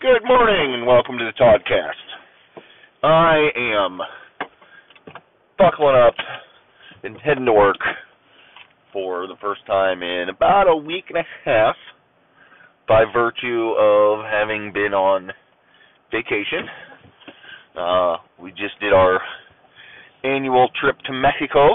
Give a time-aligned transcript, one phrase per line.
[0.00, 1.92] Good morning and welcome to the Toddcast.
[3.02, 3.98] I am
[5.58, 6.14] buckling up
[7.04, 7.76] and heading to work
[8.94, 11.76] for the first time in about a week and a half
[12.88, 15.32] by virtue of having been on
[16.10, 16.64] vacation.
[17.78, 19.20] Uh, we just did our
[20.24, 21.72] annual trip to Mexico,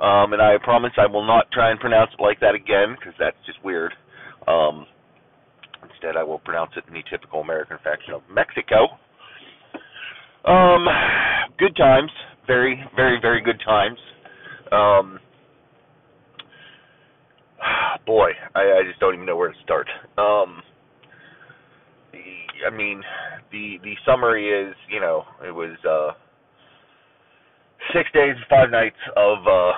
[0.00, 3.12] um, and I promise I will not try and pronounce it like that again because
[3.18, 3.92] that's just weird.
[4.46, 4.86] Um,
[6.00, 8.86] Instead, I will pronounce it in the typical American fashion of Mexico.
[10.44, 10.86] Um,
[11.58, 12.10] good times,
[12.46, 13.98] very, very, very good times.
[14.70, 15.18] Um,
[18.06, 19.88] boy, I, I just don't even know where to start.
[20.16, 20.62] Um,
[22.64, 23.02] I mean,
[23.50, 26.12] the the summary is, you know, it was uh,
[27.92, 29.72] six days, five nights of, uh,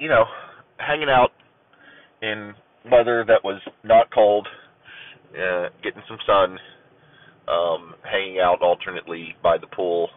[0.00, 0.24] you know,
[0.78, 1.30] hanging out
[2.20, 2.52] in
[2.90, 4.48] weather that was not cold
[5.38, 6.58] uh, getting some sun,
[7.48, 10.08] um, hanging out alternately by the pool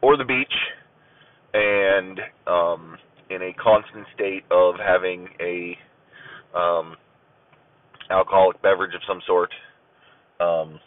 [0.00, 0.46] or the beach,
[1.54, 2.96] and um,
[3.30, 5.76] in a constant state of having a
[6.56, 6.96] um,
[8.10, 9.50] alcoholic beverage of some sort
[10.40, 10.78] um,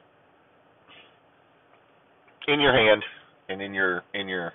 [2.47, 3.03] in your hand
[3.49, 4.53] and in your in your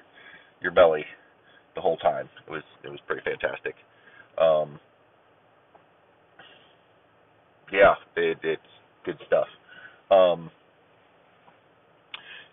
[0.61, 1.05] your belly
[1.75, 2.29] the whole time.
[2.47, 3.75] It was it was pretty fantastic.
[4.41, 4.81] Um,
[7.73, 8.63] yeah, it, it's
[9.07, 9.47] good stuff.
[10.11, 10.51] Um,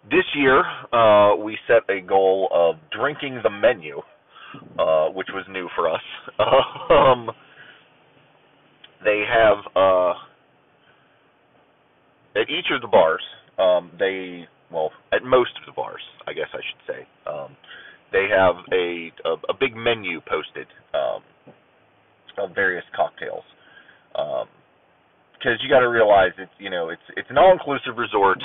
[0.09, 4.01] this year, uh, we set a goal of drinking the menu,
[4.77, 6.01] uh, which was new for us.
[6.89, 7.31] um,
[9.03, 10.13] they have uh,
[12.35, 13.23] at each of the bars.
[13.57, 17.07] Um, they well, at most of the bars, I guess I should say.
[17.29, 17.55] Um,
[18.11, 21.21] they have a, a a big menu posted um,
[22.38, 23.43] of various cocktails.
[24.15, 24.47] Um,
[25.44, 28.39] because you got to realize it's you know it's it's an all-inclusive resort,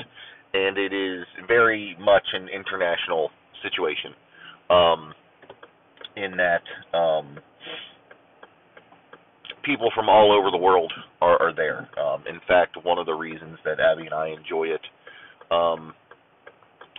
[0.54, 3.30] and it is very much an international
[3.62, 4.12] situation.
[4.70, 5.14] Um,
[6.16, 7.38] in that um,
[9.64, 11.88] people from all over the world are, are there.
[11.98, 14.80] Um, in fact, one of the reasons that Abby and I enjoy it
[15.52, 15.94] um,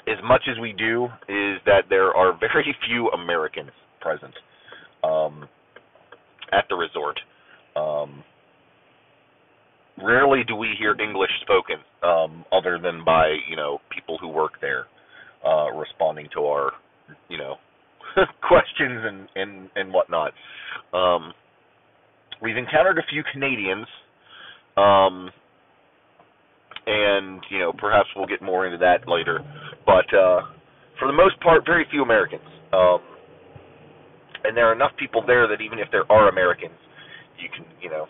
[0.08, 4.34] as much as we do is that there are very few Americans present
[5.04, 5.48] um,
[6.54, 7.20] at the resort.
[7.76, 8.24] Um,
[10.04, 14.54] rarely do we hear English spoken, um, other than by you know people who work
[14.62, 14.86] there,
[15.46, 16.72] uh, responding to our
[17.30, 17.56] you know
[18.48, 20.34] questions and and and whatnot.
[20.94, 21.34] Um,
[22.42, 23.88] we've encountered a few Canadians,
[24.78, 25.30] um,
[26.86, 29.40] and you know perhaps we'll get more into that later.
[29.86, 30.42] But uh,
[31.00, 32.44] for the most part, very few Americans.
[32.72, 33.00] Um,
[34.42, 36.78] and there are enough people there that even if there are Americans,
[37.38, 38.08] you can you know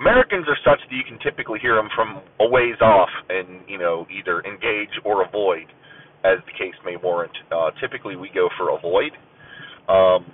[0.00, 3.78] Americans are such that you can typically hear them from a ways off and, you
[3.78, 5.66] know, either engage or avoid,
[6.24, 7.36] as the case may warrant.
[7.52, 9.12] Uh, typically, we go for avoid.
[9.88, 10.24] Um,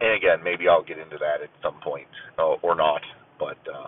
[0.00, 2.08] and again, maybe I'll get into that at some point,
[2.38, 3.00] uh, or not.
[3.38, 3.86] But uh,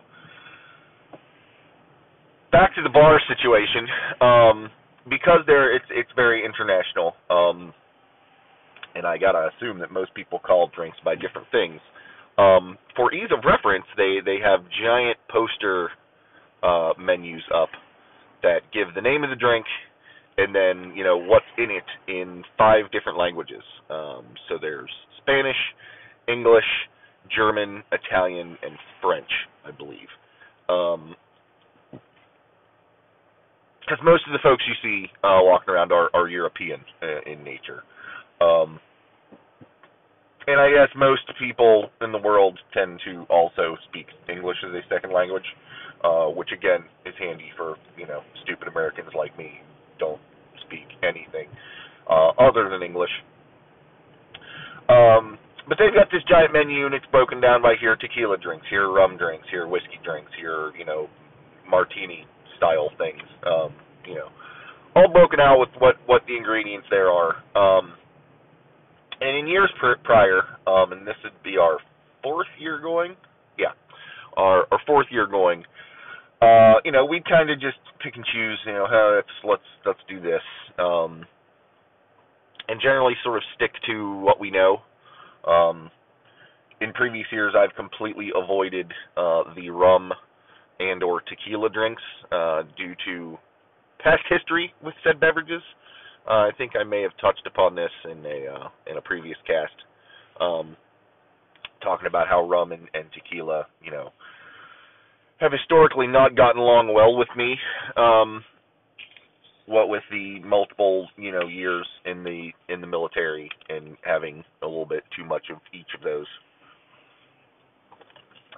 [2.52, 3.88] back to the bar situation,
[4.20, 4.70] um,
[5.10, 7.74] because there it's it's very international, um,
[8.94, 11.80] and I gotta assume that most people call drinks by different things.
[12.36, 15.90] Um, for ease of reference, they they have giant poster
[16.62, 17.70] uh, menus up
[18.42, 19.66] that give the name of the drink
[20.38, 23.62] and then you know what's in it in five different languages.
[23.90, 24.90] Um, so there's
[25.22, 25.56] Spanish,
[26.28, 26.64] English,
[27.34, 29.30] German, Italian, and French,
[29.64, 30.08] I believe.
[30.68, 31.16] Um,
[33.80, 37.44] because most of the folks you see uh, walking around are, are European uh, in
[37.44, 37.82] nature.
[38.40, 38.80] Um,
[40.46, 44.82] and I guess most people in the world tend to also speak English as a
[44.88, 45.46] second language,
[46.02, 49.60] uh, which again is handy for you know stupid Americans like me
[49.98, 50.20] don't
[50.66, 51.48] speak anything
[52.10, 53.10] uh, other than English.
[54.88, 55.38] Um,
[55.68, 58.90] but they've got this giant menu, and it's broken down by here tequila drinks, here
[58.90, 61.08] rum drinks, here whiskey drinks, here you know
[61.68, 62.26] martini
[62.56, 63.22] style things.
[63.46, 63.74] Um,
[64.06, 64.28] you know,
[64.94, 67.36] all broken out with what what the ingredients there are.
[67.56, 67.94] Um,
[69.24, 71.78] and in years pr- prior, um, and this would be our
[72.22, 73.16] fourth year going,
[73.58, 73.72] yeah,
[74.36, 75.64] our, our fourth year going.
[76.42, 78.58] Uh, you know, we kind of just pick and choose.
[78.66, 80.42] You know, hey, let's let's let's do this,
[80.78, 81.24] um,
[82.68, 84.78] and generally sort of stick to what we know.
[85.50, 85.90] Um,
[86.82, 90.12] in previous years, I've completely avoided uh, the rum
[90.80, 93.38] and or tequila drinks uh, due to
[94.00, 95.62] past history with said beverages.
[96.26, 99.36] Uh, I think I may have touched upon this in a uh, in a previous
[99.46, 99.74] cast,
[100.40, 100.76] um,
[101.82, 104.10] talking about how rum and, and tequila, you know,
[105.38, 107.56] have historically not gotten along well with me.
[107.96, 108.42] Um,
[109.66, 114.66] what with the multiple you know years in the in the military and having a
[114.66, 116.26] little bit too much of each of those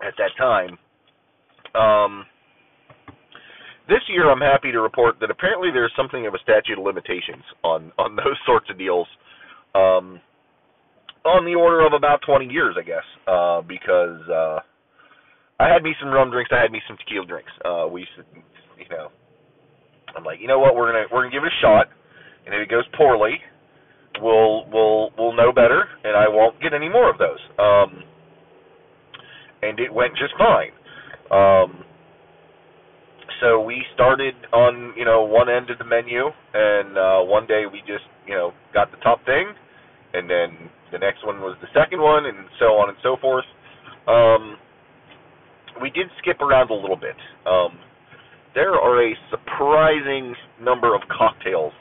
[0.07, 0.79] at that time.
[1.75, 2.27] Um,
[3.89, 7.45] this year, I'm happy to report that apparently there's something of a statute of limitations
[7.63, 9.07] on on those sorts of deals.
[9.75, 10.21] Um,
[11.27, 14.61] on the order of about 20 years, I guess, uh, because uh,
[15.59, 17.51] I had me some rum drinks, I had me some tequila drinks.
[17.65, 18.07] Uh, we,
[18.79, 19.11] you know,
[20.17, 21.89] I'm like, you know what, we're gonna we're gonna give it a shot,
[22.47, 23.35] and if it goes poorly,
[24.23, 27.43] we'll we'll we'll know better, and I won't get any more of those.
[27.59, 28.03] Um,
[29.63, 30.71] and it went just fine.
[31.31, 31.85] Um,
[33.41, 37.65] so we started on you know one end of the menu, and uh, one day
[37.71, 39.47] we just you know got the top thing,
[40.15, 43.45] and then the next one was the second one, and so on and so forth.
[44.07, 44.57] Um,
[45.81, 47.17] we did skip around a little bit.
[47.47, 47.79] Um,
[48.55, 51.73] there are a surprising number of cocktails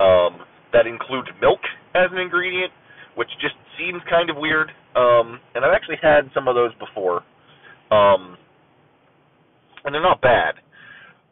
[0.00, 0.40] um,
[0.72, 1.60] that include milk
[1.94, 2.72] as an ingredient,
[3.16, 4.70] which just seems kind of weird.
[4.96, 7.22] Um, and I've actually had some of those before,
[7.90, 8.36] um,
[9.84, 10.54] and they're not bad.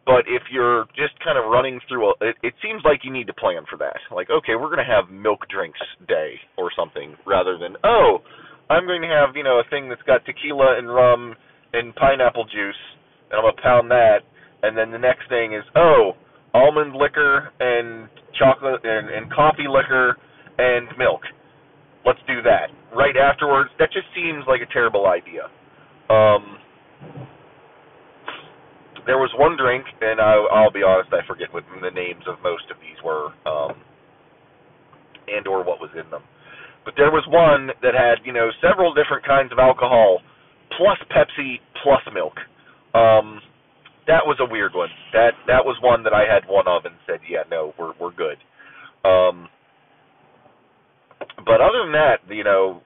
[0.06, 3.26] But if you're just kind of running through a, it, it seems like you need
[3.26, 3.98] to plan for that.
[4.14, 8.22] Like, okay, we're going to have milk drinks day or something, rather than oh,
[8.70, 11.34] I'm going to have you know a thing that's got tequila and rum
[11.72, 12.78] and pineapple juice,
[13.30, 14.22] and I'm gonna pound that,
[14.62, 16.12] and then the next thing is oh,
[16.54, 18.08] almond liquor and
[18.38, 20.16] chocolate and, and coffee liquor
[20.58, 21.20] and milk.
[22.04, 23.70] Let's do that right afterwards.
[23.78, 25.50] That just seems like a terrible idea.
[26.08, 26.58] Um,
[29.06, 32.42] there was one drink, and I, I'll be honest, I forget what the names of
[32.42, 33.74] most of these were, um,
[35.28, 36.22] and or what was in them.
[36.84, 40.20] But there was one that had, you know, several different kinds of alcohol,
[40.76, 42.34] plus Pepsi, plus milk.
[42.94, 43.40] Um,
[44.06, 44.88] that was a weird one.
[45.12, 48.14] That that was one that I had one of and said, yeah, no, we're we're
[48.14, 48.38] good.
[49.02, 49.48] Um,
[51.44, 52.82] but other than that, you know,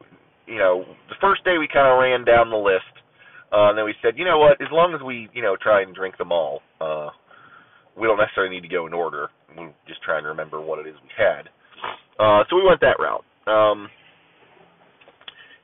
[0.47, 3.00] you know, the first day we kind of ran down the list
[3.53, 4.61] uh, and then we said, you know what?
[4.61, 7.09] As long as we, you know, try and drink them all, uh,
[7.99, 9.29] we don't necessarily need to go in order.
[9.57, 11.49] We're just trying to remember what it is we had.
[12.19, 13.25] Uh, so we went that route.
[13.47, 13.89] Um,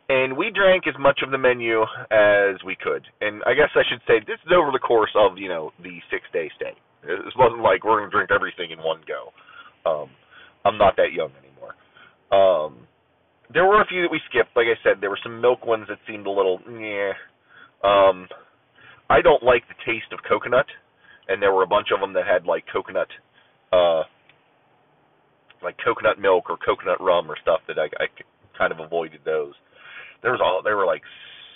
[0.09, 3.06] and we drank as much of the menu as we could.
[3.21, 5.99] And I guess I should say this is over the course of, you know, the
[6.11, 6.75] six day stay.
[7.03, 9.31] This wasn't like we're going to drink everything in one go.
[9.89, 10.11] Um,
[10.65, 11.75] I'm not that young anymore.
[12.35, 12.87] Um,
[13.53, 14.56] there were a few that we skipped.
[14.56, 17.12] Like I said, there were some milk ones that seemed a little, yeah.
[17.84, 18.28] Um,
[19.08, 20.67] I don't like the taste of coconut,
[21.28, 23.08] and there were a bunch of them that had like coconut,
[23.73, 24.02] uh,
[25.62, 28.06] like coconut milk or coconut rum or stuff that I, I
[28.58, 29.55] kind of avoided those.
[30.23, 31.02] There was all there were like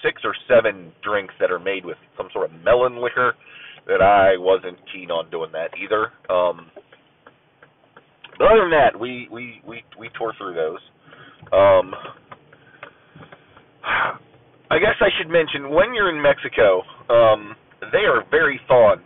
[0.03, 3.35] six or seven drinks that are made with some sort of melon liquor
[3.87, 6.13] that I wasn't keen on doing that either.
[6.33, 6.71] Um,
[8.39, 10.81] but other than that, we we we we tore through those.
[11.53, 11.95] Um,
[14.71, 17.57] I guess I should mention when you're in Mexico, um,
[17.93, 19.03] they are very fond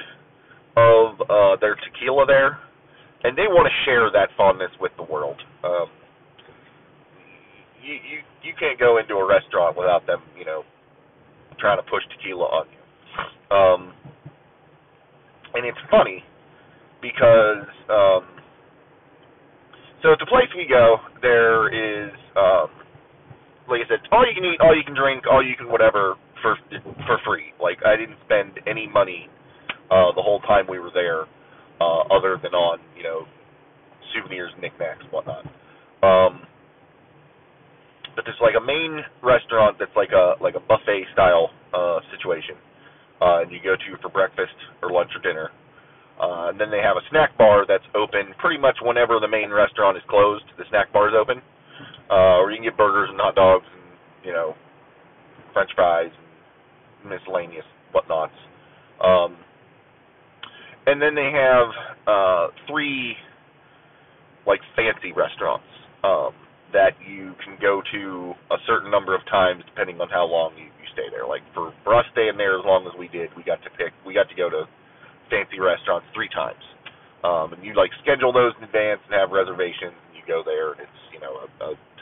[0.77, 2.59] of uh, their tequila there,
[3.23, 5.41] and they want to share that fondness with the world.
[5.65, 5.89] Um,
[7.83, 10.65] you you you can't go into a restaurant without them, you know,
[11.59, 13.57] trying to push tequila on you.
[13.57, 13.95] Um,
[15.55, 16.23] and it's funny
[17.01, 18.25] because um,
[20.03, 22.69] so at the place we go, there is um,
[23.69, 26.17] like I said, all you can eat, all you can drink, all you can whatever
[26.43, 26.57] for
[27.07, 27.53] for free.
[27.61, 29.29] Like I didn't spend any money
[29.91, 31.25] uh the whole time we were there,
[31.81, 33.25] uh other than on, you know,
[34.13, 35.45] souvenirs, knickknacks, whatnot.
[36.03, 36.45] Um
[38.15, 42.57] but there's like a main restaurant that's like a like a buffet style uh situation.
[43.21, 45.49] Uh and you go to for breakfast or lunch or dinner.
[46.21, 49.51] Uh and then they have a snack bar that's open pretty much whenever the main
[49.51, 51.41] restaurant is closed, the snack bar is open
[52.11, 54.55] uh, or you can get burgers and hot dogs and you know
[55.53, 56.11] French fries
[57.03, 58.33] and miscellaneous whatnots.
[59.03, 59.37] Um,
[60.87, 61.69] and then they have
[62.07, 63.15] uh, three
[64.47, 65.65] like fancy restaurants
[66.05, 66.33] um,
[66.73, 70.69] that you can go to a certain number of times depending on how long you,
[70.69, 71.27] you stay there.
[71.27, 73.93] Like for for us staying there as long as we did, we got to pick
[74.05, 74.69] we got to go to
[75.31, 76.61] fancy restaurants three times.
[77.25, 79.97] Um, and you like schedule those in advance and have reservations.
[79.97, 81.94] And you go there, and it's you know a, a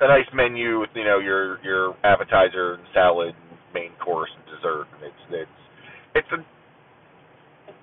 [0.00, 3.34] a nice menu with you know your your appetizer and salad,
[3.74, 5.50] main course and dessert, and it's it's
[6.14, 6.44] it's a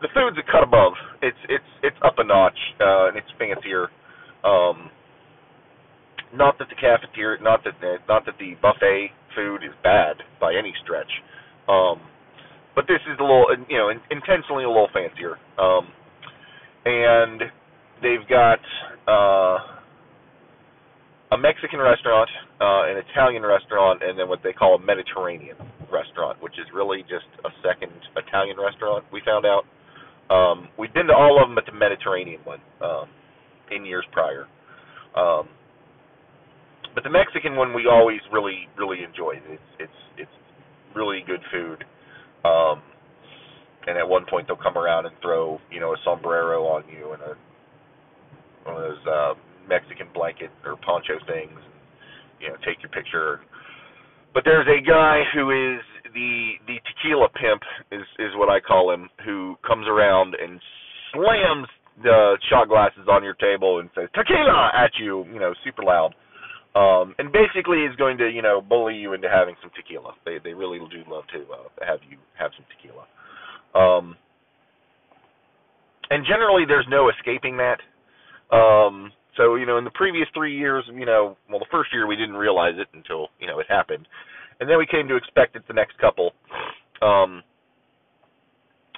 [0.02, 0.94] the food's a cut above.
[1.22, 3.90] It's it's it's up a notch uh, and it's fancier.
[4.44, 4.90] Um,
[6.34, 10.54] not that the cafeteria, not that the, not that the buffet food is bad by
[10.56, 11.10] any stretch.
[11.70, 12.02] Um,
[12.76, 15.38] but this is a little, you know, intentionally a little fancier.
[15.62, 15.88] Um,
[16.86, 17.42] and
[18.02, 18.60] they've got
[19.08, 19.58] uh,
[21.34, 22.30] a Mexican restaurant,
[22.62, 25.58] uh, an Italian restaurant, and then what they call a Mediterranean
[25.92, 29.04] restaurant, which is really just a second Italian restaurant.
[29.12, 29.66] We found out.
[30.30, 33.10] Um, we've been to all of them, but the Mediterranean one um,
[33.72, 34.48] in years prior.
[35.16, 35.50] Um,
[36.96, 39.42] but the Mexican one we always really really enjoyed.
[39.50, 40.38] It's it's it's
[40.96, 41.84] really good food.
[42.46, 42.82] Um,
[43.88, 47.14] and at one point they'll come around and throw you know a sombrero on you
[47.14, 47.36] and a
[48.64, 49.34] one of those uh,
[49.68, 51.60] Mexican blanket or poncho things,
[52.40, 53.42] you know, take your picture.
[54.34, 55.82] But there's a guy who is
[56.14, 60.60] the the tequila pimp is is what I call him, who comes around and
[61.14, 61.68] slams
[62.02, 66.16] the shot glasses on your table and says tequila at you, you know, super loud.
[66.76, 70.14] Um, and basically is going to, you know, bully you into having some tequila.
[70.26, 73.06] They they really do love to uh, have you have some tequila.
[73.76, 74.18] Um,
[76.10, 77.80] and generally, there's no escaping that.
[78.56, 82.08] Um, so you know, in the previous three years, you know, well, the first year
[82.08, 84.08] we didn't realize it until you know it happened,
[84.60, 86.32] and then we came to expect it the next couple.
[87.02, 87.44] Um,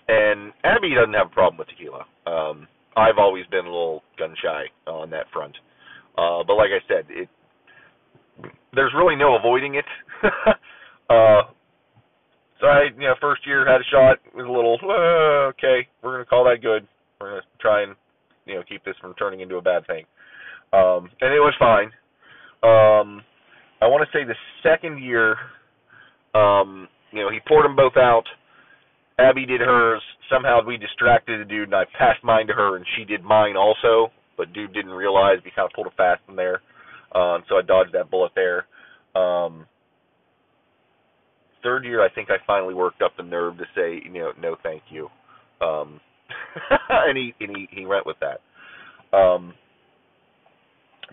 [0.07, 2.05] and Abby doesn't have a problem with tequila.
[2.27, 5.55] Um, I've always been a little gun shy on that front.
[6.17, 7.29] Uh, but like I said, it
[8.73, 9.85] there's really no avoiding it.
[11.09, 11.41] uh,
[12.59, 14.17] so I, you know, first year had a shot.
[14.35, 14.77] Was a little
[15.55, 15.87] okay.
[16.03, 16.87] We're gonna call that good.
[17.19, 17.95] We're gonna try and
[18.45, 20.05] you know keep this from turning into a bad thing.
[20.75, 21.87] Um, and it was fine.
[22.63, 23.21] Um,
[23.81, 25.37] I want to say the second year,
[26.33, 28.23] um, you know, he poured them both out.
[29.17, 30.01] Abby did hers.
[30.29, 33.55] Somehow we distracted the dude, and I passed mine to her, and she did mine
[33.55, 34.11] also.
[34.37, 36.61] But dude didn't realize we kind of pulled a fast in there,
[37.13, 38.65] um, so I dodged that bullet there.
[39.15, 39.65] Um,
[41.63, 44.57] third year, I think I finally worked up the nerve to say, you know, no,
[44.61, 45.07] thank you.
[45.61, 46.01] Um,
[46.89, 49.17] and he and he he went with that.
[49.17, 49.53] Um,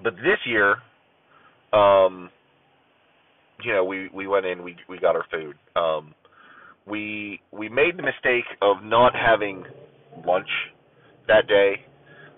[0.03, 0.77] but this year,
[1.73, 2.31] um,
[3.65, 5.57] you know, we we went in, we we got our food.
[5.77, 6.15] Um,
[6.87, 9.65] we we made the mistake of not having
[10.27, 10.49] lunch
[11.29, 11.75] that day,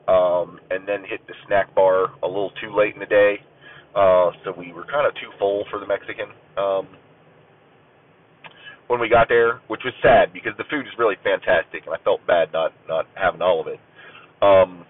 [0.09, 3.37] um, and then hit the snack bar a little too late in the day.
[3.95, 6.27] Uh, so we were kind of too full for the Mexican
[6.59, 6.89] um,
[8.89, 12.03] when we got there, which was sad because the food is really fantastic, and I
[12.03, 13.79] felt bad not not having all of it.
[14.43, 14.85] Um,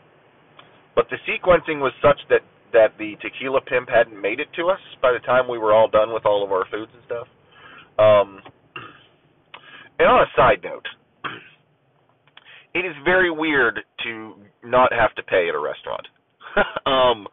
[0.96, 2.40] but the sequencing was such that
[2.74, 5.88] that the tequila pimp hadn't made it to us by the time we were all
[5.88, 7.26] done with all of our foods and stuff.
[7.98, 8.42] Um,
[9.98, 10.84] and on a side note,
[12.74, 16.06] it is very weird to not have to pay at a restaurant.
[16.86, 17.26] um,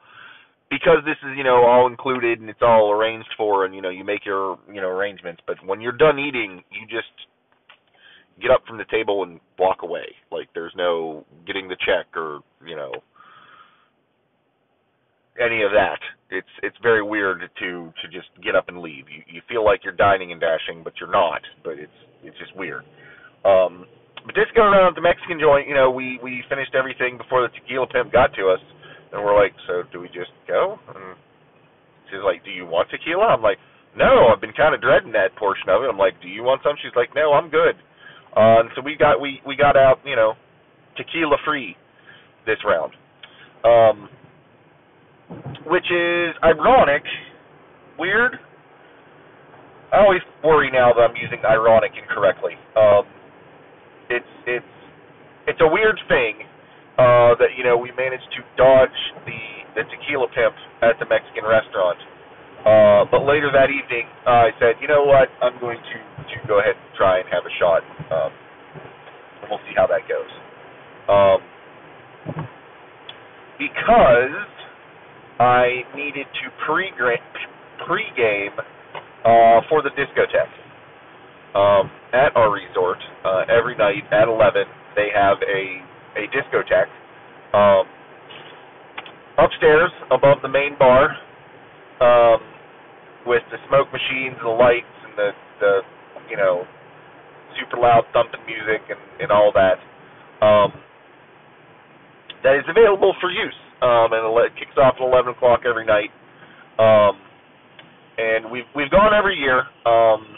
[0.70, 3.90] because this is, you know, all included and it's all arranged for and you know,
[3.90, 7.12] you make your, you know, arrangements, but when you're done eating, you just
[8.42, 10.06] get up from the table and walk away.
[10.32, 12.92] Like there's no getting the check or, you know,
[15.42, 16.00] any of that.
[16.30, 19.10] It's it's very weird to to just get up and leave.
[19.10, 21.42] You you feel like you're dining and dashing, but you're not.
[21.64, 22.86] But it's it's just weird.
[23.44, 23.86] Um,
[24.26, 27.50] but just going around the Mexican joint, you know, we we finished everything before the
[27.50, 28.62] tequila pimp got to us,
[29.12, 30.78] and we're like, so do we just go?
[30.94, 31.18] And
[32.10, 33.34] she's like, do you want tequila?
[33.34, 33.58] I'm like,
[33.98, 35.90] no, I've been kind of dreading that portion of it.
[35.90, 36.78] I'm like, do you want some?
[36.82, 37.76] She's like, no, I'm good.
[38.32, 40.34] Uh, and so we got we we got out, you know,
[40.96, 41.76] tequila free
[42.46, 42.94] this round.
[43.66, 44.10] Um,
[45.68, 47.04] which is ironic,
[48.00, 48.40] weird.
[49.92, 52.54] I always worry now that I'm using ironic incorrectly.
[52.76, 53.04] Um,
[54.10, 54.74] it's it's
[55.48, 56.48] it's a weird thing
[56.98, 59.42] uh, that you know we managed to dodge the
[59.76, 62.00] the tequila pimp at the Mexican restaurant.
[62.62, 65.98] Uh, but later that evening, uh, I said, you know what, I'm going to
[66.30, 67.82] to go ahead and try and have a shot.
[68.12, 68.32] Um,
[69.42, 70.32] and we'll see how that goes.
[71.10, 71.40] Um,
[73.58, 74.46] because
[75.42, 76.92] I needed to pre
[77.88, 78.54] pre-game
[79.26, 80.54] uh, for the discotheque.
[81.58, 85.82] Um, at our resort, uh, every night at 11, they have a
[86.14, 86.94] a discotheque
[87.58, 87.88] um,
[89.40, 91.10] upstairs above the main bar
[92.02, 92.40] um,
[93.26, 95.82] with the smoke machines, the lights, and the the
[96.30, 96.66] you know
[97.60, 99.82] super loud thumping music and and all that.
[100.46, 100.72] Um,
[102.44, 106.10] that is available for use um, and it kicks off at 11 o'clock every night.
[106.80, 107.20] Um,
[108.18, 109.64] and we've we've gone every year.
[109.86, 110.36] Um,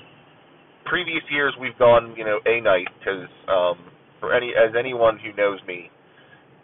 [0.86, 3.78] previous years we've gone, you know, a night because um,
[4.20, 5.90] for any as anyone who knows me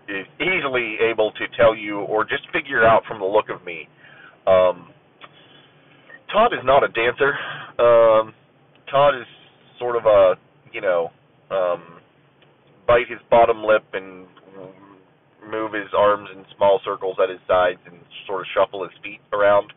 [0.08, 3.88] is easily able to tell you or just figure out from the look of me.
[4.48, 4.90] Um,
[6.32, 7.34] Todd is not a dancer.
[7.80, 8.34] Um,
[8.90, 9.28] Todd is
[9.80, 10.36] sort of a
[10.74, 11.10] you know,
[11.52, 11.84] um,
[12.88, 14.28] bite his bottom lip and
[15.46, 19.20] move his arms in small circles at his sides and sort of shuffle his feet
[19.34, 19.72] around,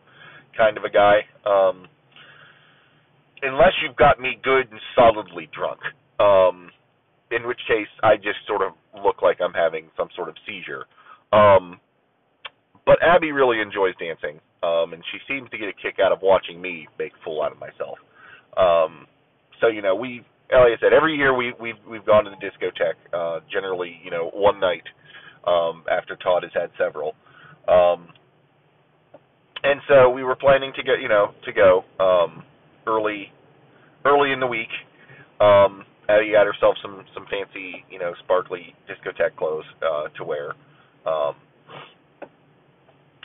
[0.57, 1.21] kind of a guy.
[1.45, 1.87] Um,
[3.41, 5.79] unless you've got me good and solidly drunk,
[6.19, 6.71] um,
[7.31, 10.85] in which case I just sort of look like I'm having some sort of seizure.
[11.31, 11.79] Um,
[12.85, 16.19] but Abby really enjoys dancing, um, and she seems to get a kick out of
[16.21, 17.97] watching me make fool out of myself.
[18.57, 19.07] Um,
[19.61, 22.99] so you know, we, I said, every year we we've we've gone to the discotheque.
[23.13, 24.83] Uh, generally, you know, one night
[25.45, 27.13] um, after Todd has had several.
[27.67, 28.09] Um,
[29.63, 32.43] and so we were planning to get, you know, to go um,
[32.85, 33.31] early,
[34.05, 34.71] early in the week.
[35.39, 40.51] Um, Addie got herself some some fancy, you know, sparkly discotheque clothes uh, to wear.
[41.05, 41.35] Um,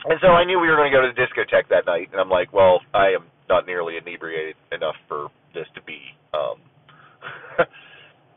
[0.05, 2.21] and so I knew we were going to go to the discotheque that night, and
[2.21, 5.99] I'm like, well, I am not nearly inebriated enough for this to be
[6.33, 6.55] um,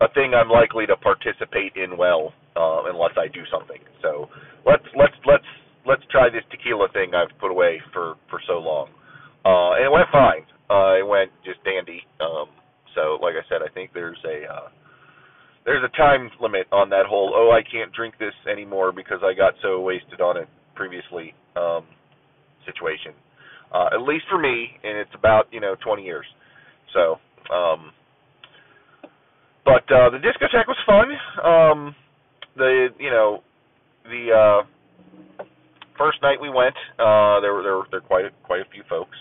[0.01, 3.81] a thing I'm likely to participate in well, uh, unless I do something.
[4.03, 4.29] So
[4.67, 5.51] let's let's let's
[5.87, 8.89] let's try this tequila thing I've put away for for so long,
[9.45, 10.45] uh, and it went fine.
[10.71, 12.03] Uh, it went just dandy.
[12.21, 12.49] Um,
[12.95, 14.69] so like I said, I think there's a uh,
[15.65, 19.35] there's a time limit on that whole oh I can't drink this anymore because I
[19.35, 21.85] got so wasted on it previously um,
[22.67, 23.13] situation.
[23.73, 26.27] Uh, at least for me, and it's about you know 20 years.
[26.93, 27.17] So,
[27.55, 27.91] um,
[29.65, 31.09] but uh, the discotheque was fun.
[31.43, 31.95] Um,
[32.57, 33.43] the you know
[34.05, 35.45] the uh,
[35.99, 38.71] first night we went, uh, there were there were there were quite a, quite a
[38.73, 39.17] few folks.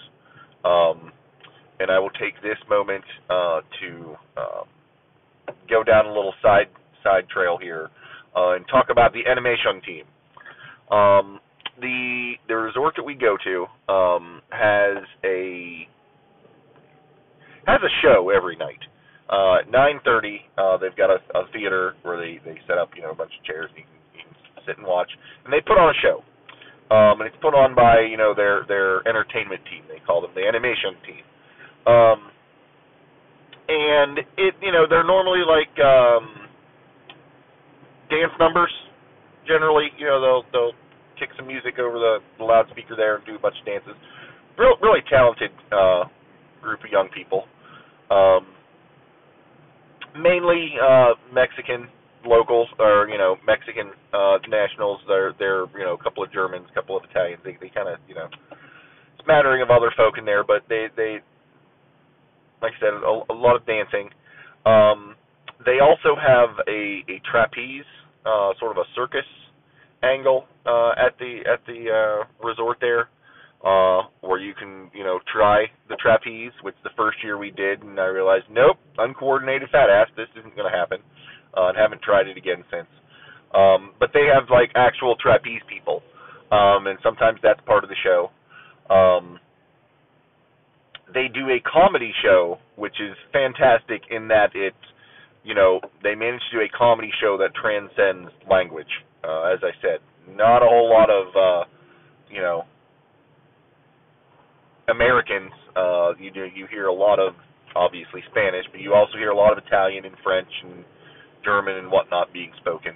[0.64, 1.12] Um,
[1.80, 4.64] and I will take this moment uh, to uh,
[5.68, 6.68] go down a little side
[7.04, 7.90] side trail here
[8.36, 10.06] uh, and talk about the animation team.
[10.96, 11.40] Um,
[11.80, 15.88] the the resort that we go to um, has a
[17.66, 18.80] has a show every night.
[19.32, 23.02] Uh, at 9:30, uh, they've got a, a theater where they they set up you
[23.02, 25.10] know a bunch of chairs and you can, you can sit and watch,
[25.46, 26.20] and they put on a show.
[26.92, 29.88] Um, and it's put on by you know their their entertainment team.
[29.88, 31.24] They call them the animation team.
[31.88, 32.20] Um,
[33.72, 36.52] and it you know they're normally like um,
[38.12, 38.72] dance numbers.
[39.48, 40.76] Generally, you know they'll they'll
[41.18, 43.96] kick some music over the, the loudspeaker there and do a bunch of dances.
[44.58, 46.04] Real, really talented uh,
[46.62, 47.46] group of young people.
[48.12, 48.52] Um,
[50.18, 51.88] mainly uh, Mexican
[52.26, 55.00] locals or you know Mexican uh, nationals.
[55.08, 57.42] They're they're you know a couple of Germans, a couple of Italians.
[57.44, 58.28] They they kind of you know
[59.24, 61.20] smattering of other folk in there, but they they
[62.62, 64.10] like I said a, a lot of dancing.
[64.66, 65.16] Um,
[65.66, 67.86] they also have a a trapeze,
[68.26, 69.26] uh, sort of a circus
[70.04, 73.10] angle uh, at the at the uh, resort there,
[73.64, 77.84] uh, where you can you know try the trapeze, which the first year we did,
[77.84, 81.00] and I realized nope, uncoordinated fat ass, this isn't going to happen,
[81.56, 82.90] uh, and haven't tried it again since.
[83.54, 86.02] Um, but they have like actual trapeze people,
[86.52, 88.32] um, and sometimes that's part of the show.
[88.94, 89.40] Um,
[91.14, 94.76] they do a comedy show, which is fantastic in that it's,
[95.44, 98.88] you know, they manage to do a comedy show that transcends language.
[99.24, 100.00] Uh, as I said,
[100.36, 101.70] not a whole lot of uh,
[102.30, 102.64] you know
[104.90, 105.52] Americans.
[105.76, 107.34] Uh, you do you hear a lot of
[107.76, 110.84] obviously Spanish, but you also hear a lot of Italian and French and
[111.44, 112.94] German and whatnot being spoken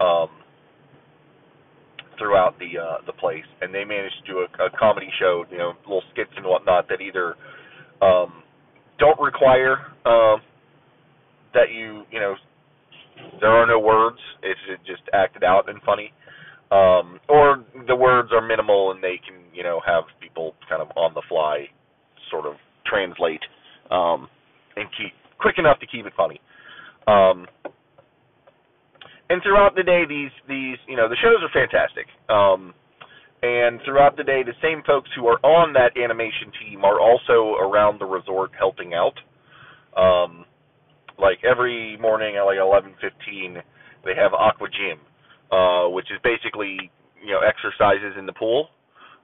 [0.00, 0.28] um,
[2.18, 3.46] throughout the uh, the place.
[3.60, 6.88] And they managed to do a, a comedy show, you know, little skits and whatnot
[6.88, 7.34] that either
[8.02, 8.42] um,
[8.98, 10.36] don't require uh,
[11.54, 12.34] that you you know
[13.40, 14.18] there are no words.
[14.42, 16.12] It's just acted out and funny.
[16.70, 20.88] Um, or the words are minimal and they can, you know, have people kind of
[20.96, 21.66] on the fly
[22.30, 22.54] sort of
[22.86, 23.42] translate
[23.90, 24.28] um,
[24.76, 26.40] and keep quick enough to keep it funny.
[27.08, 27.46] Um,
[29.28, 32.06] and throughout the day, these these you know the shows are fantastic.
[32.30, 32.72] Um,
[33.42, 37.54] and throughout the day, the same folks who are on that animation team are also
[37.58, 39.14] around the resort helping out.
[39.96, 40.44] Um,
[41.18, 43.60] like every morning at like 11:15,
[44.04, 44.98] they have aqua gym,
[45.50, 46.90] uh, which is basically
[47.20, 48.70] you know exercises in the pool,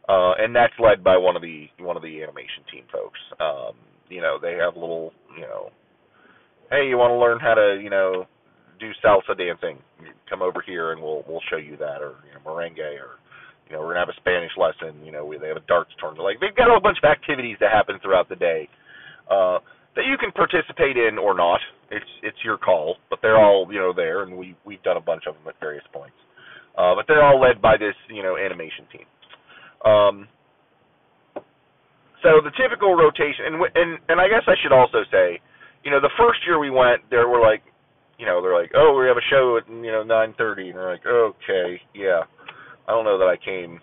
[0.09, 3.19] uh, and that's led by one of the one of the animation team folks.
[3.41, 3.75] Um,
[4.09, 5.71] you know, they have little you know,
[6.71, 8.27] hey, you want to learn how to you know
[8.81, 9.79] do salsa dancing?
[10.29, 13.21] Come over here and we'll we'll show you that, or you know, merengue, or
[13.69, 15.05] you know, we're gonna have a Spanish lesson.
[15.05, 16.25] You know, they have a darts tournament.
[16.25, 18.69] Like they've got a whole bunch of activities that happen throughout the day.
[19.31, 19.59] Uh,
[19.97, 21.61] that you can participate in or not.
[21.91, 25.01] It's it's your call, but they're all you know there, and we we've done a
[25.01, 26.17] bunch of them at various points.
[26.77, 29.07] Uh, but they're all led by this you know animation team.
[29.85, 30.29] Um,
[32.23, 35.41] so the typical rotation, and and and I guess I should also say,
[35.85, 37.63] you know, the first year we went, there were like,
[38.19, 40.91] you know, they're like, oh, we have a show at you know 9:30, and they're
[40.91, 42.23] like, okay, yeah,
[42.89, 43.81] I don't know that I came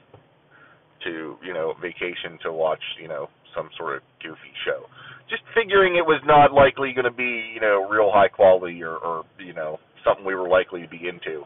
[1.04, 4.86] to you know vacation to watch you know some sort of goofy show.
[5.30, 8.98] Just figuring it was not likely going to be you know real high quality or
[8.98, 11.46] or you know something we were likely to be into.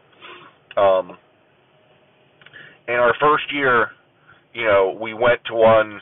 [0.79, 1.17] Um,
[2.87, 3.89] in our first year,
[4.55, 5.99] you know, we went to one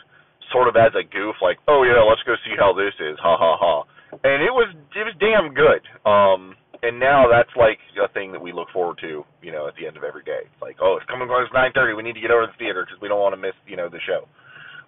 [0.54, 3.36] sort of as a goof, like, oh yeah, let's go see how this is, ha
[3.36, 3.84] ha ha,
[4.24, 5.82] and it was it was damn good.
[6.06, 9.74] Um, and now that's like a thing that we look forward to, you know, at
[9.80, 10.46] the end of every day.
[10.46, 11.94] It's like, oh, it's coming close nine thirty.
[11.94, 13.76] We need to get over to the theater because we don't want to miss, you
[13.76, 14.30] know, the show.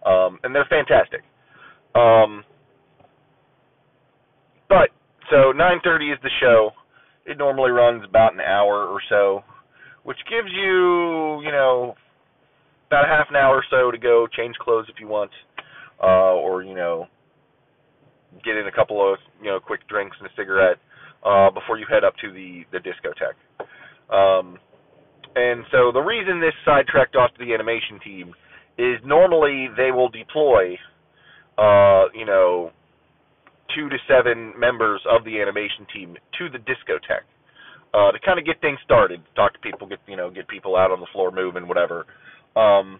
[0.05, 1.25] Um, and they're fantastic.
[1.95, 2.43] Um,
[4.69, 4.93] but
[5.31, 6.69] so nine thirty is the show.
[7.25, 9.41] It normally runs about an hour or so,
[10.03, 11.95] which gives you, you know,
[12.95, 15.31] about a half an hour or so to go change clothes if you want,
[16.01, 17.07] uh, or you know,
[18.45, 20.77] get in a couple of you know quick drinks and a cigarette
[21.25, 23.35] uh, before you head up to the the discotheque.
[24.07, 24.57] Um,
[25.35, 28.33] and so the reason this sidetracked off to the animation team
[28.77, 30.75] is normally they will deploy,
[31.57, 32.71] uh, you know,
[33.75, 37.27] two to seven members of the animation team to the discotheque
[37.93, 40.77] uh, to kind of get things started, talk to people, get you know, get people
[40.77, 42.05] out on the floor moving, whatever.
[42.55, 42.99] Um,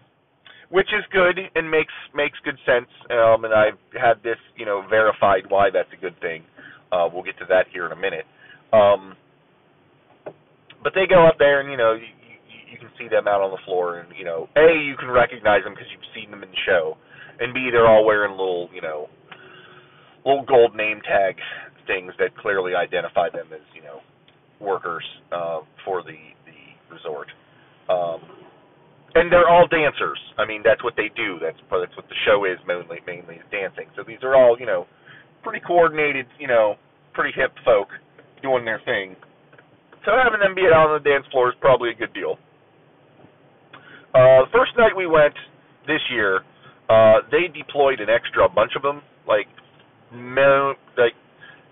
[0.70, 2.88] which is good and makes makes good sense.
[3.10, 6.42] Um, and I've had this, you know, verified why that's a good thing.
[6.90, 8.24] Uh, we'll get to that here in a minute.
[8.72, 9.16] Um,
[10.82, 13.40] but they go up there and you know you, you, you can see them out
[13.40, 16.42] on the floor and you know a you can recognize them because you've seen them
[16.42, 16.96] in the show,
[17.40, 19.08] and b they're all wearing little you know
[20.24, 21.36] little gold name tag
[21.86, 24.00] things that clearly identify them as you know
[24.60, 27.28] workers uh, for the the resort.
[27.88, 28.20] Um,
[29.16, 30.20] and they're all dancers.
[30.36, 31.40] I mean, that's what they do.
[31.40, 33.88] That's that's what the show is mainly mainly is dancing.
[33.96, 34.86] So these are all you know
[35.42, 36.76] pretty coordinated, you know,
[37.14, 37.88] pretty hip folk
[38.42, 39.16] doing their thing.
[40.04, 42.38] So having them be out on the dance floor is probably a good deal.
[44.14, 45.34] Uh, the first night we went
[45.86, 46.40] this year,
[46.88, 49.46] uh, they deployed an extra bunch of them, like,
[50.12, 51.14] mo- like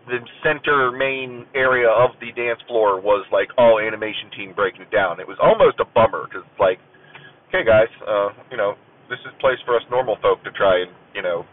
[0.06, 4.90] the center main area of the dance floor was like all animation team breaking it
[4.90, 5.18] down.
[5.20, 6.78] It was almost a bummer because like,
[7.54, 8.74] okay guys, uh, you know,
[9.06, 11.46] this is a place for us normal folk to try and you know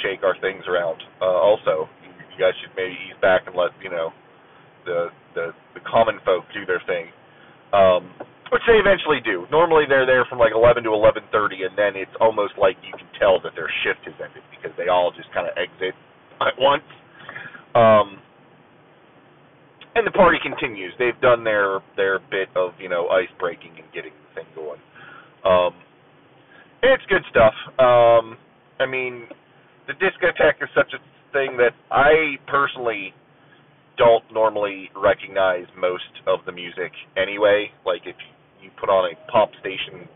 [0.00, 0.96] shake our things around.
[1.20, 4.08] Uh, also, you guys should maybe ease back and let you know
[4.86, 7.12] the the, the common folk do their thing,
[7.76, 8.08] um,
[8.48, 9.44] which they eventually do.
[9.52, 13.08] Normally, they're there from like 11 to 11:30, and then it's almost like you can
[13.20, 15.92] tell that their shift has ended because they all just kind of exit
[16.40, 16.88] at once.
[17.76, 18.16] Um,
[19.92, 20.96] and the party continues.
[20.96, 24.80] They've done their their bit of you know ice breaking and getting the thing going.
[25.44, 25.74] Um,
[26.82, 27.54] it's good stuff.
[27.78, 28.36] Um,
[28.80, 29.26] I mean,
[29.86, 30.98] the discotheque is such a
[31.32, 33.14] thing that I personally
[33.98, 37.70] don't normally recognize most of the music anyway.
[37.84, 38.16] Like if
[38.62, 40.08] you put on a pop station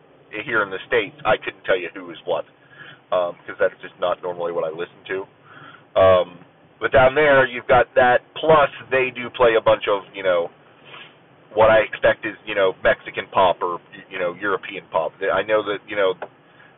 [0.44, 2.44] here in the states, I couldn't tell you who is what
[3.10, 6.00] because um, that's just not normally what I listen to.
[6.00, 6.38] Um,
[6.80, 8.20] but down there, you've got that.
[8.36, 10.48] Plus, they do play a bunch of you know
[11.54, 15.12] what I expect is you know Mexican pop or you know European pop.
[15.20, 16.14] I know that you know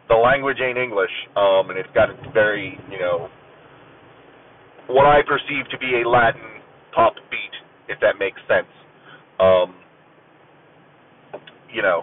[0.08, 3.28] the language ain't English, um, and it's got a very, you know,
[4.88, 6.60] what I perceive to be a Latin
[6.94, 7.54] pop beat,
[7.88, 8.68] if that makes sense.
[9.40, 9.74] Um,
[11.72, 12.02] you know,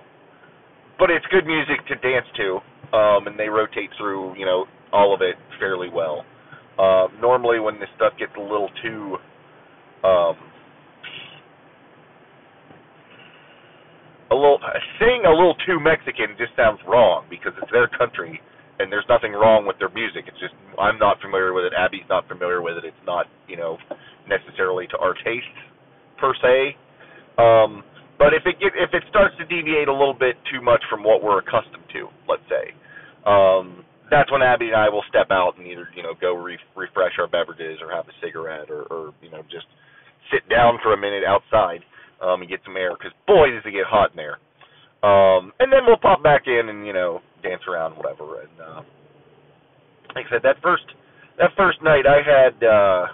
[0.97, 2.59] but it's good music to dance to,
[2.97, 6.25] um, and they rotate through, you know, all of it fairly well.
[6.77, 9.17] Uh, normally, when this stuff gets a little too
[10.03, 10.35] um,
[14.31, 14.59] a little
[14.99, 18.39] saying a little too Mexican just sounds wrong because it's their country
[18.79, 20.25] and there's nothing wrong with their music.
[20.25, 21.73] It's just I'm not familiar with it.
[21.77, 22.85] Abby's not familiar with it.
[22.87, 23.77] It's not you know
[24.27, 25.57] necessarily to our taste
[26.17, 26.79] per se.
[27.37, 27.83] Um,
[28.17, 31.03] but if it get, if it starts to deviate a little bit too much from
[31.03, 32.71] what we're accustomed to, let's say,
[33.25, 36.61] um, that's when Abby and I will step out and either you know go re-
[36.75, 39.67] refresh our beverages or have a cigarette or, or you know just
[40.31, 41.83] sit down for a minute outside
[42.21, 44.37] um, and get some air because boy does it get hot in there.
[45.03, 48.41] Um, and then we'll pop back in and you know dance around whatever.
[48.41, 48.81] And uh,
[50.15, 50.83] like I said, that first
[51.37, 52.63] that first night I had.
[52.63, 53.05] Uh,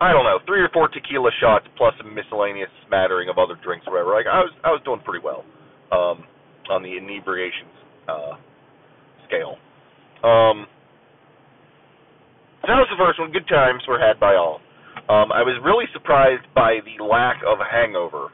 [0.00, 3.84] I don't know, three or four tequila shots plus a miscellaneous smattering of other drinks,
[3.86, 4.14] or whatever.
[4.14, 5.44] Like I was, I was doing pretty well
[5.90, 6.24] um,
[6.70, 7.66] on the inebriation
[8.06, 8.36] uh,
[9.26, 9.56] scale.
[10.22, 10.66] Um,
[12.68, 13.32] that was the first one.
[13.32, 14.60] Good times were had by all.
[15.08, 18.28] Um, I was really surprised by the lack of hangover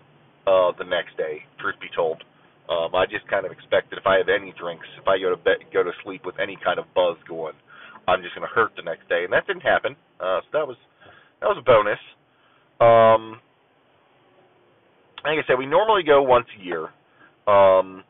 [0.46, 1.46] uh, the next day.
[1.60, 2.22] Truth be told,
[2.68, 5.36] Um, I just kind of expected if I have any drinks, if I go to
[5.36, 7.54] bed, go to sleep with any kind of buzz going,
[8.08, 9.96] I'm just going to hurt the next day, and that didn't happen.
[10.20, 10.76] Uh, so that was
[11.40, 11.98] that was a bonus.
[12.80, 13.40] Um,
[15.24, 16.88] like I said, we normally go once a year.
[17.46, 18.04] Um,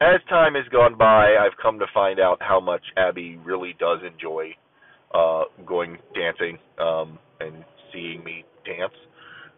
[0.00, 3.98] as time has gone by, I've come to find out how much Abby really does
[4.06, 4.54] enjoy
[5.14, 8.92] uh, going dancing um, and seeing me dance.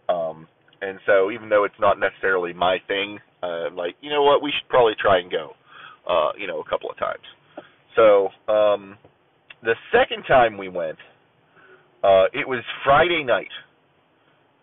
[0.09, 0.47] Um,
[0.83, 4.43] and so, even though it's not necessarily my thing, uh, I'm like, you know what,
[4.43, 5.53] we should probably try and go,
[6.09, 7.25] uh, you know, a couple of times.
[7.97, 8.97] So, um,
[9.63, 10.99] the second time we went,
[12.03, 13.51] uh, it was Friday night.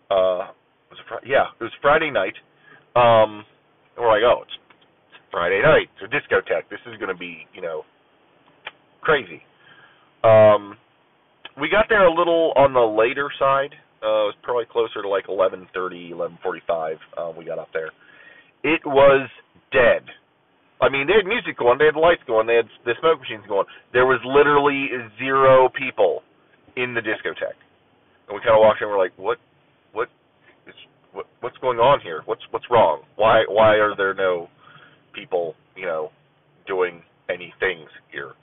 [0.09, 0.49] Uh,
[0.89, 1.27] was it?
[1.27, 2.33] Yeah, it was Friday night.
[2.95, 3.45] Um,
[3.97, 4.57] we're like, oh, it's
[5.31, 5.89] Friday night.
[5.95, 6.69] It's a discotheque.
[6.69, 7.83] This is going to be, you know,
[9.01, 9.41] crazy.
[10.23, 10.77] Um,
[11.59, 13.73] we got there a little on the later side.
[14.03, 16.95] Uh, it was probably closer to like 11:30, 11:45.
[17.17, 17.91] Uh, we got up there.
[18.63, 19.29] It was
[19.71, 20.03] dead.
[20.79, 23.41] I mean, they had music going, they had lights going, they had the smoke machines
[23.47, 23.65] going.
[23.93, 26.21] There was literally zero people
[26.75, 27.57] in the discotheque,
[28.29, 28.87] and we kind of walked in.
[28.87, 29.39] We're like, what,
[29.93, 30.09] what,
[31.41, 32.21] what's going on here?
[32.25, 33.01] What's what's wrong?
[33.15, 34.49] Why why are there no
[35.17, 36.11] people, you know,
[36.67, 38.33] doing any things here?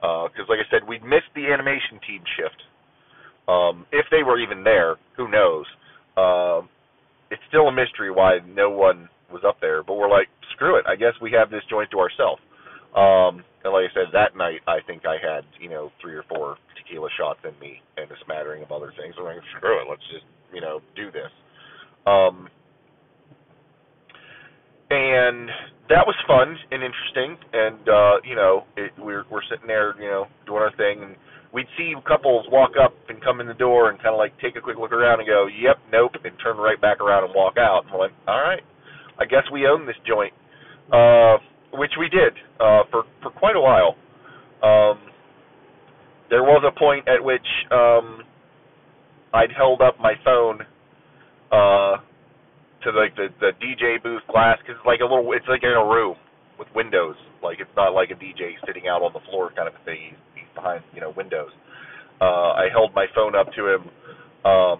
[0.00, 2.62] Because, uh, like I said, we missed the animation team shift.
[3.48, 5.66] Um, if they were even there, who knows?
[6.16, 6.68] Um,
[7.30, 9.82] it's still a mystery why no one was up there.
[9.82, 10.84] But we're like, screw it.
[10.86, 12.42] I guess we have this joint to ourselves.
[12.94, 16.24] Um, and like I said, that night I think I had you know three or
[16.28, 19.14] four tequila shots in me and a smattering of other things.
[19.18, 19.86] I'm like, screw it.
[19.88, 21.30] Let's just you know do this.
[22.06, 22.48] Um,
[24.90, 25.48] and
[25.88, 27.38] that was fun and interesting.
[27.52, 31.16] And uh, you know, it, we're we're sitting there, you know, doing our thing, and
[31.54, 34.56] we'd see couples walk up and come in the door and kind of like take
[34.56, 37.54] a quick look around and go, "Yep, nope," and turn right back around and walk
[37.58, 37.84] out.
[37.84, 38.62] And we're like, "All right,
[39.18, 40.34] I guess we own this joint,"
[40.92, 41.38] uh,
[41.72, 43.94] which we did uh, for for quite a while.
[44.62, 44.98] Um,
[46.30, 48.22] there was a point at which um,
[49.34, 50.60] I'd held up my phone
[51.50, 51.96] uh,
[52.84, 55.70] to like the the DJ booth glass because it's like a little, it's like in
[55.70, 56.16] a room
[56.58, 57.16] with windows.
[57.42, 60.16] Like it's not like a DJ sitting out on the floor kind of a thing.
[60.34, 61.50] He's behind you know windows.
[62.20, 63.82] Uh, I held my phone up to him,
[64.44, 64.78] um,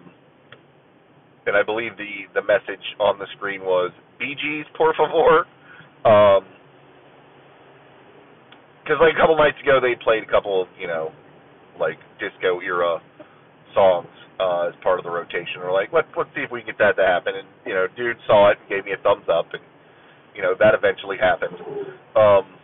[1.46, 5.46] and I believe the the message on the screen was "Bee Gees por favor."
[6.04, 6.44] Um,
[8.82, 11.12] because like a couple nights ago they played a couple of you know
[11.78, 12.98] like disco era
[13.74, 14.08] songs
[14.40, 15.60] uh, as part of the rotation.
[15.60, 17.36] We're like, let's let's see if we can get that to happen.
[17.36, 19.62] And you know, dude saw it and gave me a thumbs up, and
[20.34, 21.60] you know that eventually happened.
[22.16, 22.56] Um,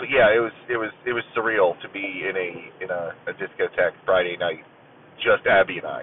[0.00, 3.12] but yeah, it was it was it was surreal to be in a in a,
[3.28, 4.64] a discotheque Friday night,
[5.20, 6.02] just Abby and I.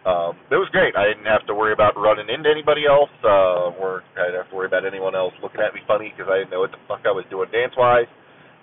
[0.00, 0.96] Um, it was great.
[0.96, 4.50] I didn't have to worry about running into anybody else, uh, or I didn't have
[4.50, 6.80] to worry about anyone else looking at me funny because I didn't know what the
[6.88, 8.08] fuck I was doing dance wise.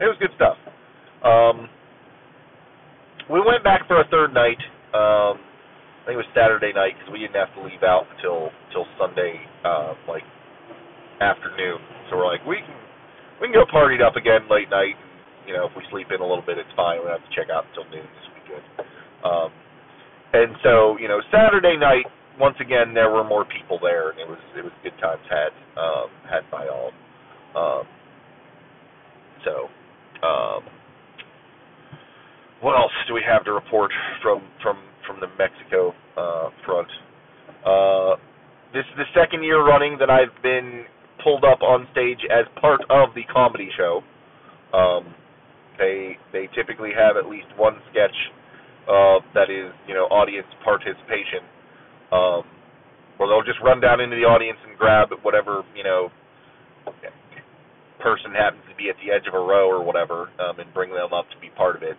[0.02, 0.58] It was good stuff.
[1.22, 1.70] Um,
[3.30, 4.58] we went back for a third night.
[4.98, 5.38] Um,
[6.08, 8.88] I think it was Saturday night because we didn't have to leave out until till
[8.96, 10.24] Sunday, uh, like
[11.20, 11.84] afternoon.
[12.08, 12.80] So we're like, we can
[13.44, 14.96] we can go partied up again late night.
[15.44, 17.04] You know, if we sleep in a little bit, it's fine.
[17.04, 18.08] We don't have to check out until noon.
[18.08, 18.64] This will be good.
[19.28, 19.52] Um,
[20.32, 22.08] and so, you know, Saturday night,
[22.40, 25.52] once again, there were more people there, and it was it was good times had
[25.76, 26.96] um, had by all.
[27.52, 27.84] Um,
[29.44, 29.68] so,
[30.24, 30.64] um,
[32.64, 33.92] what else do we have to report
[34.24, 36.88] from from from the Mexico uh, front?
[37.66, 38.20] Uh,
[38.74, 40.84] this is the second year running that I've been
[41.24, 44.04] pulled up on stage as part of the comedy show.
[44.76, 45.16] Um,
[45.78, 48.16] they they typically have at least one sketch
[48.88, 51.48] uh, that is you know audience participation,
[52.12, 52.44] um,
[53.18, 56.12] where they'll just run down into the audience and grab whatever you know
[58.00, 60.92] person happens to be at the edge of a row or whatever, um, and bring
[60.92, 61.98] them up to be part of it.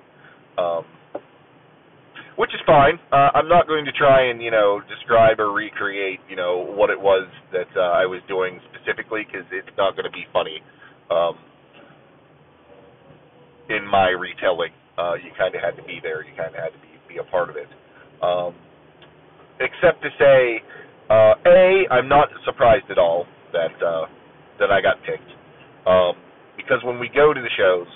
[0.56, 0.84] Um,
[2.38, 2.98] which is fine.
[3.10, 6.88] Uh, I'm not going to try and you know describe or recreate you know what
[6.88, 10.62] it was that uh, I was doing specifically because it's not going to be funny.
[11.10, 11.34] Um,
[13.68, 16.24] in my retelling, uh, you kind of had to be there.
[16.24, 17.68] You kind of had to be be a part of it.
[18.22, 18.54] Um,
[19.60, 20.62] except to say,
[21.10, 24.06] uh, a, I'm not surprised at all that uh,
[24.60, 25.30] that I got picked,
[25.86, 26.14] um,
[26.56, 27.88] because when we go to the shows,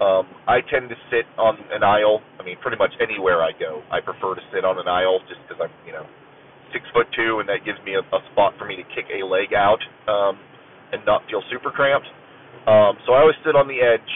[0.00, 2.20] um, I tend to sit on an aisle.
[2.38, 5.40] I mean, pretty much anywhere I go, I prefer to sit on an aisle just
[5.46, 6.06] because I'm, you know,
[6.72, 9.24] six foot two, and that gives me a, a spot for me to kick a
[9.26, 10.38] leg out um,
[10.92, 12.08] and not feel super cramped.
[12.66, 14.12] Um, so I always sit on the edge.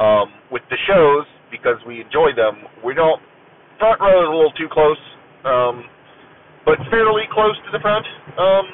[0.00, 3.22] Um, with the shows, because we enjoy them, we don't.
[3.78, 4.98] Front row is a little too close,
[5.44, 5.84] um,
[6.66, 8.04] but fairly close to the front.
[8.36, 8.66] Um,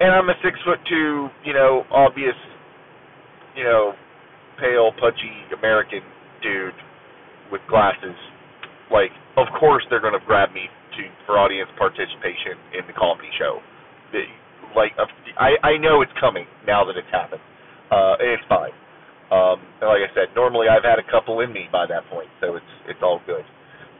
[0.00, 2.34] and I'm a six foot two, you know, obvious,
[3.56, 3.92] you know,
[4.60, 6.00] pale, pudgy American
[6.42, 6.76] dude
[7.52, 8.16] with glasses.
[8.90, 13.28] Like, of course they're going to grab me to for audience participation in the comedy
[13.38, 13.60] show.
[14.12, 14.24] The,
[14.74, 14.92] like,
[15.38, 17.42] I I know it's coming now that it's happened.
[17.90, 18.74] Uh, it's fine.
[19.30, 22.54] Um, like I said, normally I've had a couple in me by that point, so
[22.56, 23.44] it's it's all good.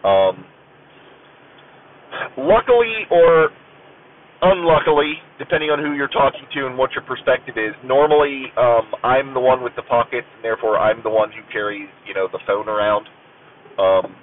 [0.07, 0.45] Um,
[2.39, 3.51] luckily or
[4.43, 9.35] unluckily, depending on who you're talking to and what your perspective is, normally um, I'm
[9.35, 12.41] the one with the pockets, and therefore I'm the one who carries, you know, the
[12.47, 13.09] phone around.
[13.79, 14.17] Um,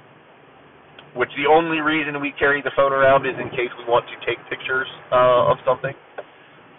[1.16, 4.18] which the only reason we carry the phone around is in case we want to
[4.26, 5.94] take pictures uh, of something.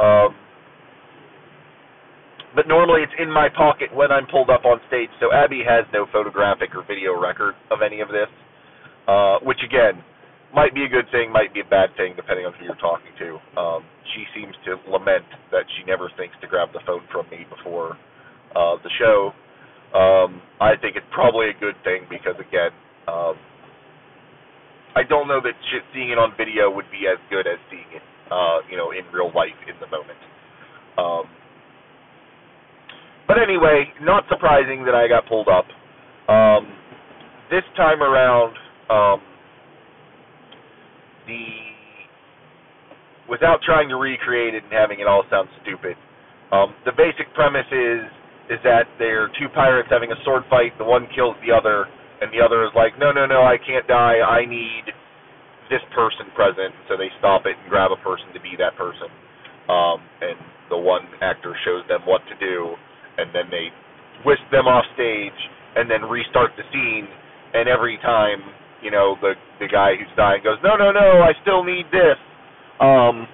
[0.00, 0.34] Um,
[2.54, 5.84] but normally it's in my pocket when I'm pulled up on stage, so Abby has
[5.92, 8.26] no photographic or video record of any of this,
[9.06, 10.02] uh, which again
[10.54, 13.10] might be a good thing, might be a bad thing, depending on who you're talking
[13.18, 13.60] to.
[13.60, 13.82] Um,
[14.14, 17.98] she seems to lament that she never thinks to grab the phone from me before
[18.54, 19.32] uh, the show.
[19.94, 22.70] Um, I think it's probably a good thing because, again,
[23.06, 23.34] um,
[24.94, 25.54] I don't know that
[25.92, 29.02] seeing it on video would be as good as seeing it, uh, you know, in
[29.12, 30.18] real life in the moment.
[30.98, 31.26] Um,
[33.26, 35.66] but anyway, not surprising that I got pulled up.
[36.28, 36.70] Um,
[37.50, 38.54] this time around,
[38.90, 39.20] um,
[41.26, 41.44] the
[43.28, 45.96] without trying to recreate it and having it all sound stupid.
[46.52, 48.04] Um, the basic premise is
[48.50, 50.76] is that they're two pirates having a sword fight.
[50.76, 51.86] The one kills the other,
[52.20, 54.20] and the other is like, no, no, no, I can't die.
[54.20, 54.84] I need
[55.70, 56.76] this person present.
[56.88, 59.08] So they stop it and grab a person to be that person.
[59.68, 60.36] Um, and
[60.68, 62.76] the one actor shows them what to do,
[63.16, 63.72] and then they
[64.28, 65.40] whisk them off stage,
[65.76, 67.08] and then restart the scene.
[67.54, 68.40] And every time
[68.84, 72.20] you know, the the guy who's dying goes, no, no, no, I still need this.
[72.80, 73.26] Um,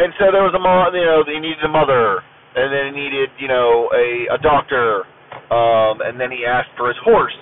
[0.00, 2.24] and so there was a mo- you know, he needed a mother,
[2.56, 5.04] and then he needed, you know, a a doctor,
[5.52, 7.36] um, and then he asked for his horse,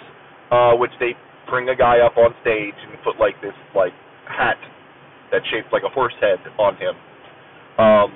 [0.51, 1.15] uh, which they
[1.49, 3.95] bring a guy up on stage and put like this like
[4.27, 4.59] hat
[5.33, 6.95] that shaped like a horse head on him.
[7.79, 8.11] Um,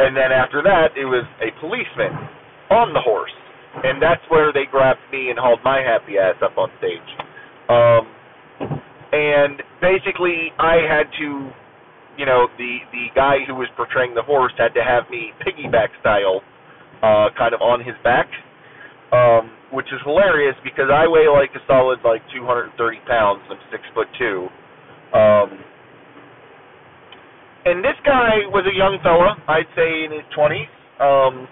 [0.00, 2.12] and then after that, it was a policeman
[2.70, 3.32] on the horse,
[3.84, 7.19] and that's where they grabbed me and hauled my happy ass up on stage.
[7.70, 8.04] Um,
[9.12, 11.50] and basically, I had to,
[12.18, 15.88] you know, the the guy who was portraying the horse had to have me piggyback
[16.00, 16.42] style,
[17.02, 18.26] uh, kind of on his back,
[19.12, 22.74] um, which is hilarious because I weigh like a solid like 230
[23.06, 23.42] pounds.
[23.50, 24.48] I'm six foot two.
[25.14, 25.58] Um,
[27.66, 30.70] and this guy was a young fella, I'd say in his 20s.
[30.96, 31.46] Um,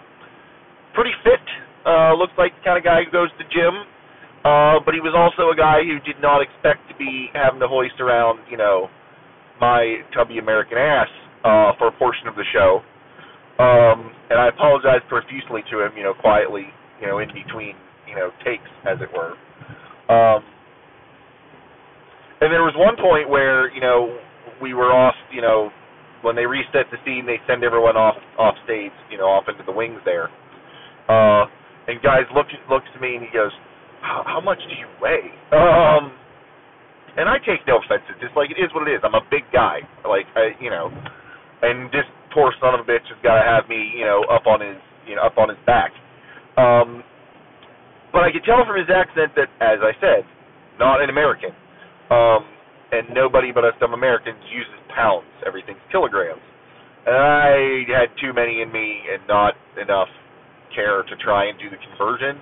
[0.94, 1.42] pretty fit.
[1.84, 3.84] Uh, looks like the kind of guy who goes to the gym.
[4.44, 7.68] Uh, but he was also a guy who did not expect to be having to
[7.68, 8.88] hoist around, you know,
[9.60, 11.10] my tubby American ass
[11.44, 12.80] uh, for a portion of the show.
[13.58, 16.70] Um, and I apologized profusely to him, you know, quietly,
[17.00, 17.74] you know, in between,
[18.06, 19.34] you know, takes, as it were.
[20.06, 20.42] Um,
[22.40, 24.16] and there was one point where, you know,
[24.62, 25.70] we were off, you know,
[26.22, 29.62] when they reset the scene, they send everyone off off stage, you know, off into
[29.66, 30.30] the wings there.
[31.08, 31.46] Uh,
[31.86, 33.50] and guys look looks to me and he goes,
[34.00, 35.30] how, how much do you weigh?
[35.52, 36.12] Um,
[37.16, 38.02] and I take no offense.
[38.10, 39.00] It's just like it is what it is.
[39.02, 40.90] I'm a big guy, like I, you know,
[41.62, 44.46] and this poor son of a bitch has got to have me, you know, up
[44.46, 45.90] on his, you know, up on his back.
[46.56, 47.02] Um,
[48.12, 50.22] but I could tell from his accent that, as I said,
[50.78, 51.50] not an American.
[52.10, 52.46] Um,
[52.92, 55.28] and nobody but us dumb Americans uses pounds.
[55.46, 56.40] Everything's kilograms.
[57.06, 60.08] And I had too many in me and not enough
[60.74, 62.40] care to try and do the conversion.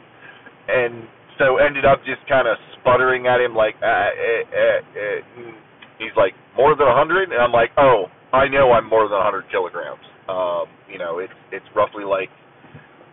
[0.68, 5.52] And so ended up just kind of sputtering at him like, uh, uh, uh, uh,
[5.98, 9.18] he's like more than a hundred, and I'm like, oh, I know I'm more than
[9.18, 10.04] a hundred kilograms.
[10.28, 12.28] Um, you know, it's it's roughly like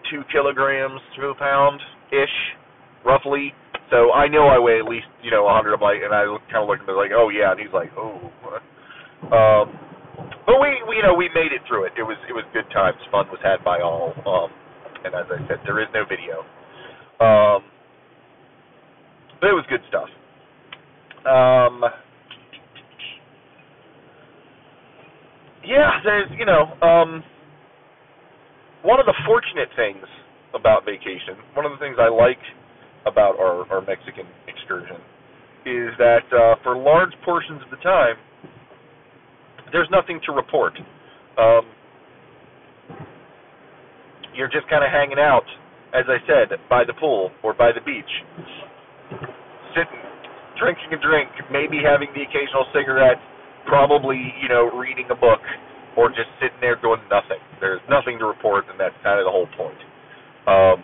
[0.09, 1.79] two kilograms to a pound
[2.11, 2.37] ish,
[3.05, 3.53] roughly.
[3.91, 5.73] So I know I weigh at least you know a hundred.
[5.75, 7.91] I'm like, and I kind of look at him like, oh yeah, and he's like,
[7.97, 8.31] oh.
[9.23, 9.71] Um,
[10.45, 11.93] but we, we, you know, we made it through it.
[11.97, 12.97] It was it was good times.
[13.11, 14.13] Fun was had by all.
[14.27, 14.51] Um,
[15.05, 16.43] and as I said, there is no video.
[17.19, 17.63] Um,
[19.43, 20.07] but it was good stuff.
[21.27, 21.83] Um,
[25.67, 27.21] yeah, there's you know um,
[28.83, 30.05] one of the fortunate things
[30.55, 31.35] about vacation.
[31.55, 32.39] One of the things I like
[33.05, 34.95] about our, our Mexican excursion
[35.65, 38.15] is that uh, for large portions of the time,
[39.73, 40.71] there's nothing to report.
[41.37, 41.67] Um,
[44.33, 45.43] you're just kind of hanging out,
[45.93, 48.23] as I said, by the pool or by the beach
[49.75, 50.01] sitting,
[50.57, 53.17] drinking a drink, maybe having the occasional cigarette,
[53.65, 55.41] probably, you know, reading a book,
[55.97, 57.41] or just sitting there doing nothing.
[57.59, 59.79] There's nothing to report, and that's kind of the whole point.
[60.47, 60.83] Um,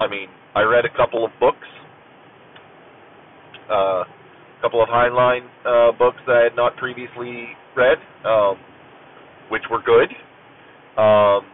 [0.00, 1.66] I mean, I read a couple of books,
[3.70, 8.56] uh, a couple of Heinlein uh, books that I had not previously read, um,
[9.50, 10.10] which were good.
[11.00, 11.46] Um,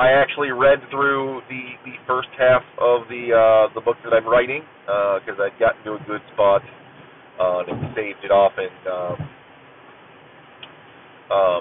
[0.00, 4.26] I actually read through the the first half of the uh, the book that I'm
[4.26, 6.62] writing because uh, I'd gotten to a good spot
[7.38, 9.18] uh, and saved it off in um,
[11.30, 11.60] um,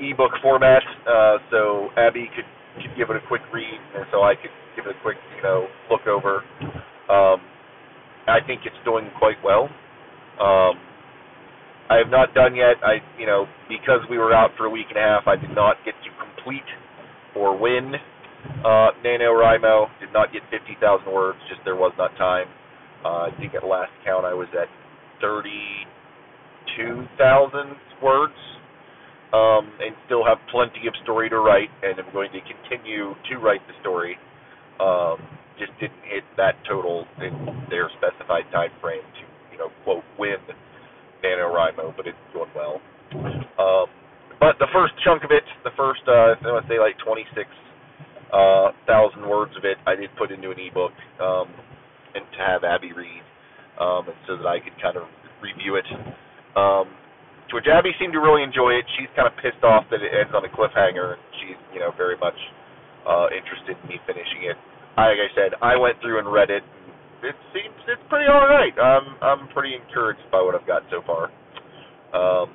[0.00, 2.48] ebook format, uh, so Abby could
[2.80, 5.42] could give it a quick read, and so I could give it a quick you
[5.42, 6.36] know look over.
[7.12, 7.42] Um,
[8.26, 9.68] I think it's doing quite well.
[10.40, 10.80] Um,
[11.88, 12.82] I have not done yet.
[12.82, 15.54] I, you know, because we were out for a week and a half, I did
[15.54, 16.66] not get to complete
[17.36, 17.94] or win
[18.64, 19.86] uh, NaNoWriMo.
[20.00, 22.48] Did not get 50,000 words, just there was not time.
[23.04, 24.66] Uh, I think at last count I was at
[25.20, 28.34] 32,000 words,
[29.32, 33.38] um, and still have plenty of story to write, and I'm going to continue to
[33.38, 34.18] write the story.
[34.80, 35.18] Um,
[35.58, 37.32] just didn't hit that total in
[37.70, 39.20] their specified time frame to,
[39.52, 40.38] you know, quote, win
[41.26, 42.78] NaNoWriMo, but it's going well.
[43.58, 43.86] Um,
[44.38, 47.48] but the first chunk of it, the first, uh, I want to say like 26
[48.32, 48.70] uh,
[49.26, 51.48] words of it, I did put into an ebook um,
[52.14, 53.24] and to have Abby read,
[53.80, 55.04] um, and so that I could kind of
[55.42, 55.88] review it.
[56.54, 56.94] Um,
[57.50, 58.84] to which Abby seemed to really enjoy it.
[58.98, 62.18] She's kind of pissed off that it ends on a cliffhanger, she's you know very
[62.18, 62.36] much
[63.06, 64.58] uh, interested in me finishing it.
[64.98, 66.64] Like I said, I went through and read it.
[66.64, 68.72] And it seems it's pretty all right.
[68.78, 71.30] I'm I'm pretty encouraged by what I've got so far.
[72.14, 72.50] Um,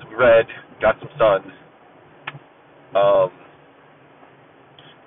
[0.00, 0.46] so we read,
[0.80, 1.52] got some sun.
[2.94, 3.30] Um,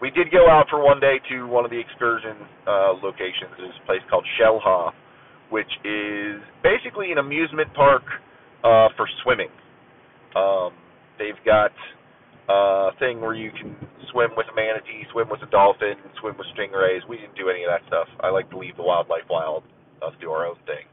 [0.01, 2.35] we did go out for one day to one of the excursion
[2.67, 3.51] uh, locations.
[3.57, 4.91] There's a place called Xel-Há,
[5.49, 8.03] which is basically an amusement park
[8.63, 9.49] uh, for swimming.
[10.35, 10.71] Um,
[11.17, 11.71] they've got
[12.49, 13.75] uh, thing where you can
[14.11, 17.07] swim with a manatee, swim with a dolphin, swim with stingrays.
[17.07, 18.07] We didn't do any of that stuff.
[18.21, 19.63] I like to leave the wildlife wild.
[20.01, 20.85] Us do our own thing.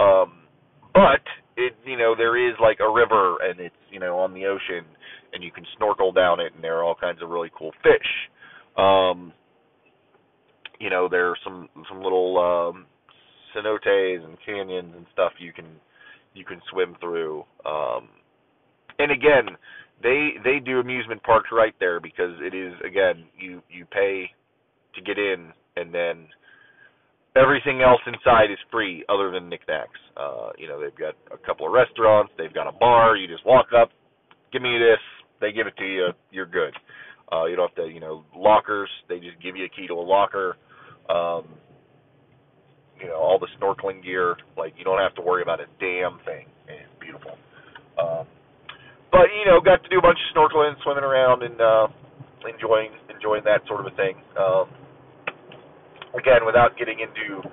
[0.00, 0.42] Um,
[0.92, 1.22] but
[1.56, 4.84] it, you know, there is like a river, and it's you know on the ocean,
[5.32, 8.10] and you can snorkel down it, and there are all kinds of really cool fish.
[8.76, 9.32] Um,
[10.80, 12.86] you know, there are some some little um,
[13.54, 15.66] cenotes and canyons and stuff you can
[16.34, 17.44] you can swim through.
[17.64, 18.08] Um,
[18.98, 19.56] and again,
[20.02, 24.30] they they do amusement parks right there because it is again you you pay
[24.94, 26.26] to get in and then
[27.36, 29.98] everything else inside is free other than knickknacks.
[30.16, 33.16] Uh, you know they've got a couple of restaurants, they've got a bar.
[33.16, 33.90] You just walk up,
[34.52, 35.00] give me this,
[35.40, 36.74] they give it to you, you're good.
[37.32, 38.90] Uh, you don't have to you know lockers.
[39.08, 40.56] They just give you a key to a locker.
[41.08, 41.44] Um,
[43.00, 44.36] you know all the snorkeling gear.
[44.56, 46.46] Like you don't have to worry about a damn thing.
[46.68, 47.32] It's beautiful.
[47.98, 48.26] Um,
[49.12, 51.86] but you know, got to do a bunch of snorkeling, swimming around, and uh,
[52.48, 54.16] enjoying enjoying that sort of a thing.
[54.40, 54.66] Um,
[56.18, 57.44] again, without getting into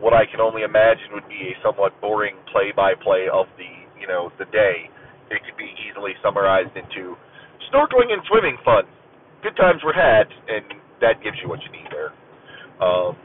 [0.00, 3.68] what I can only imagine would be a somewhat boring play-by-play of the
[4.00, 4.88] you know the day,
[5.30, 7.18] it could be easily summarized into
[7.72, 8.84] snorkeling and swimming fun.
[9.42, 10.64] Good times were had, and
[11.00, 12.14] that gives you what you need there.
[12.80, 13.16] Um,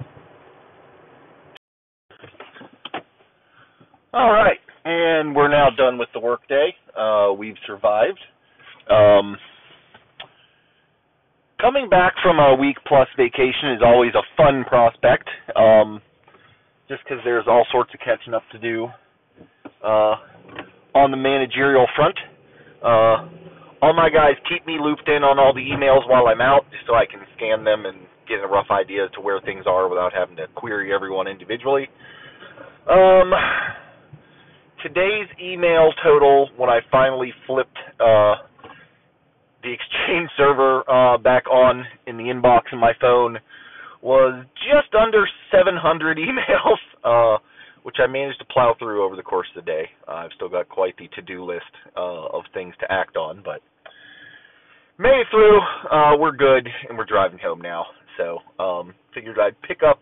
[4.14, 6.74] all right, and we're now done with the workday.
[6.98, 8.20] Uh, we've survived.
[8.90, 9.38] Um,
[11.60, 16.02] coming back from a week plus vacation is always a fun prospect, um,
[16.90, 18.88] just because there's all sorts of catching up to do
[19.84, 20.16] uh,
[20.94, 22.18] on the managerial front.
[22.84, 23.30] Uh,
[23.82, 26.86] all my guys keep me looped in on all the emails while I'm out, just
[26.88, 29.90] so I can scan them and get a rough idea as to where things are
[29.90, 31.90] without having to query everyone individually.
[32.90, 33.32] Um,
[34.84, 38.36] today's email total when I finally flipped uh,
[39.64, 43.40] the Exchange server uh, back on in the inbox in my phone
[44.02, 47.40] was just under 700 emails, uh,
[47.84, 49.86] which I managed to plow through over the course of the day.
[50.08, 51.64] Uh, I've still got quite the to-do list
[51.96, 53.62] uh, of things to act on, but
[55.00, 55.60] made it through.
[55.90, 57.86] Uh, we're good, and we're driving home now.
[58.18, 60.02] So um, figured I'd pick up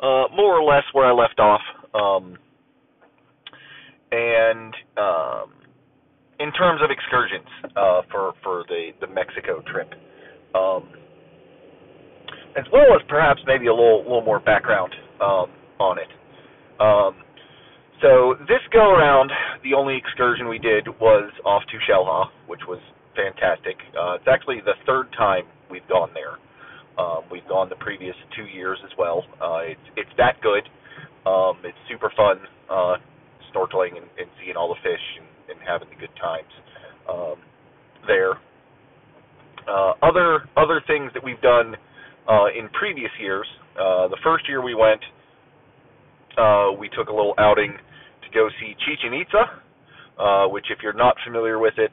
[0.00, 1.60] uh, more or less where I left off.
[1.94, 2.38] Um,
[4.12, 5.50] and um,
[6.40, 9.92] in terms of excursions uh, for for the the Mexico trip,
[10.54, 10.88] um,
[12.56, 16.08] as well as perhaps maybe a little little more background um, on it.
[16.80, 17.22] Um,
[18.02, 19.30] so this go around,
[19.64, 22.78] the only excursion we did was off to Xel-Há, which was
[23.16, 23.76] fantastic.
[23.98, 26.36] Uh, it's actually the third time we've gone there.
[26.98, 29.24] Um, we've gone the previous two years as well.
[29.40, 30.68] Uh, it's it's that good.
[31.26, 32.36] Um, it's super fun.
[32.70, 32.96] Uh,
[33.56, 36.52] snorkeling and, and seeing all the fish and, and having the good times
[37.08, 37.36] um,
[38.06, 38.34] there.
[39.68, 41.74] Uh, other other things that we've done
[42.28, 43.46] uh, in previous years.
[43.74, 45.00] Uh, the first year we went,
[46.38, 50.92] uh, we took a little outing to go see Chichen Itza, uh, which, if you're
[50.92, 51.90] not familiar with it,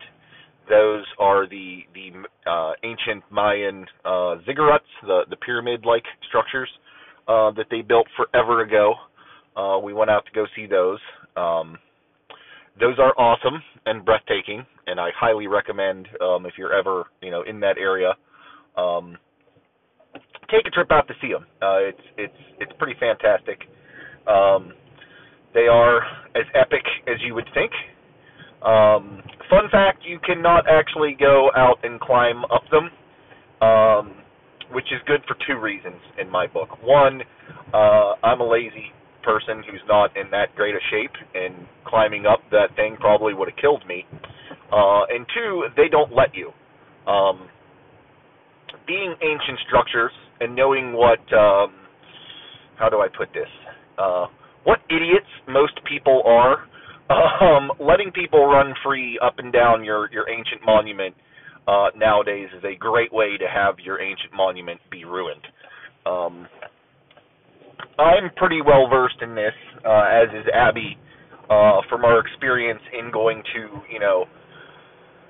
[0.70, 2.12] those are the the
[2.50, 6.70] uh, ancient Mayan uh, ziggurats, the the pyramid-like structures
[7.28, 8.94] uh, that they built forever ago.
[9.56, 11.00] Uh, we went out to go see those.
[11.36, 11.78] Um,
[12.80, 17.44] those are awesome and breathtaking, and I highly recommend um, if you're ever you know
[17.44, 18.14] in that area,
[18.78, 19.18] um,
[20.50, 21.46] take a trip out to see them.
[21.62, 23.60] Uh, it's it's it's pretty fantastic.
[24.28, 24.74] Um,
[25.54, 26.02] they are
[26.36, 27.72] as epic as you would think.
[28.64, 32.90] Um, fun fact: you cannot actually go out and climb up them,
[33.62, 34.16] um,
[34.72, 36.82] which is good for two reasons in my book.
[36.82, 37.22] One,
[37.74, 38.92] uh, I'm a lazy
[39.24, 43.50] person who's not in that great a shape, and climbing up that thing probably would
[43.50, 44.06] have killed me.
[44.72, 46.52] Uh, and two, they don't let you.
[47.12, 47.48] Um,
[48.88, 51.74] being ancient structures and knowing what, um,
[52.78, 53.48] how do I put this?
[53.98, 54.28] Uh,
[54.64, 56.68] what idiots most people are.
[57.10, 61.14] Um, letting people run free up and down your your ancient monument
[61.68, 65.46] uh, nowadays is a great way to have your ancient monument be ruined.
[66.06, 66.48] Um,
[68.00, 69.54] I'm pretty well versed in this,
[69.86, 70.98] uh, as is Abby,
[71.50, 74.26] uh, from our experience in going to you know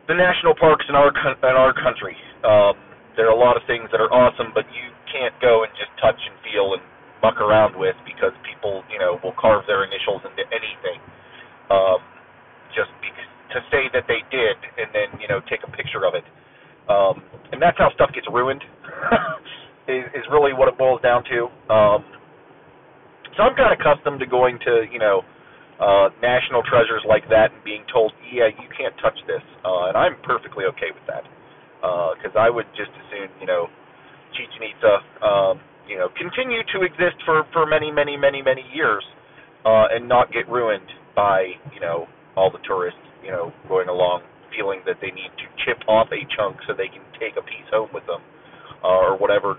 [0.07, 2.15] the national parks in our in our country.
[2.43, 2.75] Um,
[3.15, 5.93] there are a lot of things that are awesome, but you can't go and just
[6.01, 6.81] touch and feel and
[7.21, 10.99] muck around with because people, you know, will carve their initials into anything.
[11.69, 12.01] Um,
[12.75, 16.17] just because, to say that they did and then, you know, take a picture of
[16.17, 16.25] it.
[16.89, 17.21] Um,
[17.53, 18.61] and that's how stuff gets ruined.
[19.87, 21.47] is, is really what it boils down to.
[21.71, 22.01] Um,
[23.35, 25.23] so I'm kind of accustomed to going to, you know,
[25.81, 29.41] uh, national treasures like that and being told, yeah, you can't touch this.
[29.65, 31.25] Uh, and I'm perfectly okay with that.
[31.81, 33.67] Because uh, I would just as soon, you know,
[34.31, 35.59] Chichen Itza, um,
[35.89, 39.03] you know, continue to exist for for many, many, many, many years,
[39.65, 42.07] uh, and not get ruined by you know
[42.37, 44.23] all the tourists, you know, going along
[44.55, 47.67] feeling that they need to chip off a chunk so they can take a piece
[47.73, 48.21] home with them,
[48.83, 49.57] uh, or whatever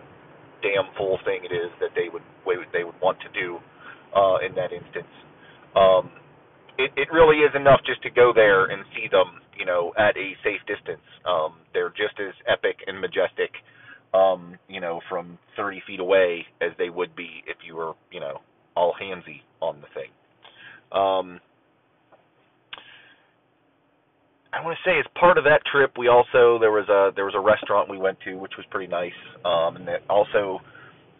[0.64, 2.24] damn fool thing it is that they would
[2.72, 3.60] they would want to do
[4.16, 5.12] uh, in that instance.
[5.76, 6.10] Um,
[6.78, 10.16] it, it really is enough just to go there and see them, you know, at
[10.16, 11.04] a safe distance.
[11.28, 13.52] Um, they're just as epic and majestic
[14.14, 18.20] um, you know, from 30 feet away as they would be if you were, you
[18.20, 18.38] know,
[18.76, 20.10] all handsy on the thing.
[20.92, 21.40] Um,
[24.54, 27.24] I want to say as part of that trip, we also there was a there
[27.24, 30.60] was a restaurant we went to which was pretty nice, um, and that also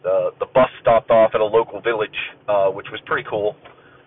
[0.03, 2.15] the the bus stopped off at a local village,
[2.47, 3.55] uh, which was pretty cool.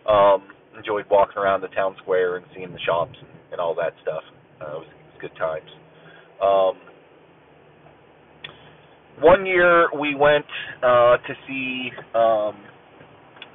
[0.08, 3.16] Um, enjoyed walking around the town square and seeing the shops
[3.52, 4.22] and, all that stuff.
[4.60, 5.68] Uh, it, was, it was good times.
[6.40, 6.88] Um,
[9.20, 10.46] one year we went
[10.78, 12.54] uh, to see um,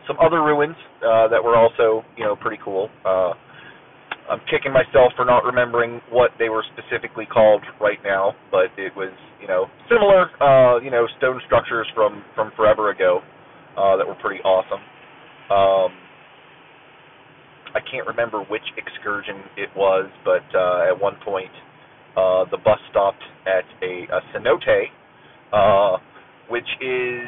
[0.05, 2.89] some other ruins uh, that were also, you know, pretty cool.
[3.05, 3.31] Uh,
[4.29, 8.95] I'm kicking myself for not remembering what they were specifically called right now, but it
[8.95, 9.11] was,
[9.41, 13.19] you know, similar, uh, you know, stone structures from from forever ago
[13.77, 14.79] uh, that were pretty awesome.
[15.51, 15.91] Um,
[17.75, 21.51] I can't remember which excursion it was, but uh, at one point
[22.15, 24.87] uh, the bus stopped at a, a cenote,
[25.51, 25.97] uh,
[26.49, 27.27] which is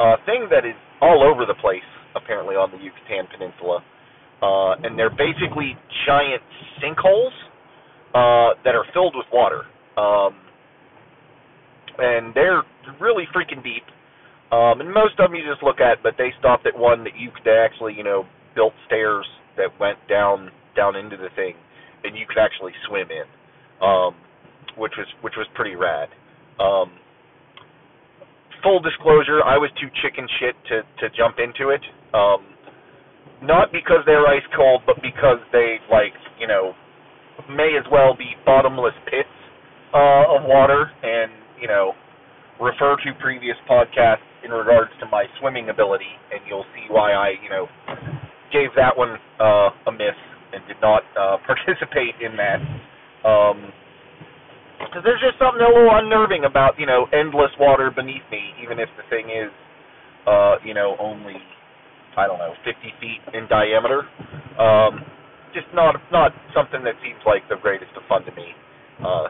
[0.00, 1.84] a thing that is all over the place,
[2.16, 3.84] apparently, on the Yucatan Peninsula.
[4.42, 5.76] Uh, and they're basically
[6.06, 6.42] giant
[6.82, 7.30] sinkholes
[8.14, 9.62] uh, that are filled with water.
[9.96, 10.34] Um,
[11.98, 12.62] and they're
[13.00, 13.84] really freaking deep.
[14.50, 17.16] Um, and most of them you just look at, but they stopped at one that
[17.16, 19.26] you could actually, you know, built stairs
[19.56, 21.54] that went down down into the thing,
[22.04, 23.24] and you could actually swim in,
[23.80, 24.14] um,
[24.76, 26.08] which was which was pretty rad.
[26.60, 26.92] Um,
[28.62, 31.80] full disclosure, I was too chicken shit to to jump into it.
[32.12, 32.51] Um,
[33.42, 36.72] not because they're ice cold, but because they like you know
[37.50, 39.28] may as well be bottomless pits
[39.94, 41.92] uh, of water, and you know
[42.60, 47.34] refer to previous podcasts in regards to my swimming ability, and you'll see why I
[47.42, 47.66] you know
[48.52, 50.18] gave that one uh, a miss
[50.52, 52.60] and did not uh, participate in that.
[53.28, 53.72] Um,
[54.78, 58.78] because there's just something a little unnerving about you know endless water beneath me, even
[58.78, 59.50] if the thing is,
[60.26, 61.38] uh, you know, only
[62.16, 64.04] I don't know 50 feet in diameter.
[64.58, 65.00] Um,
[65.54, 68.52] just not not something that seems like the greatest of fun to me.
[69.00, 69.28] Uh,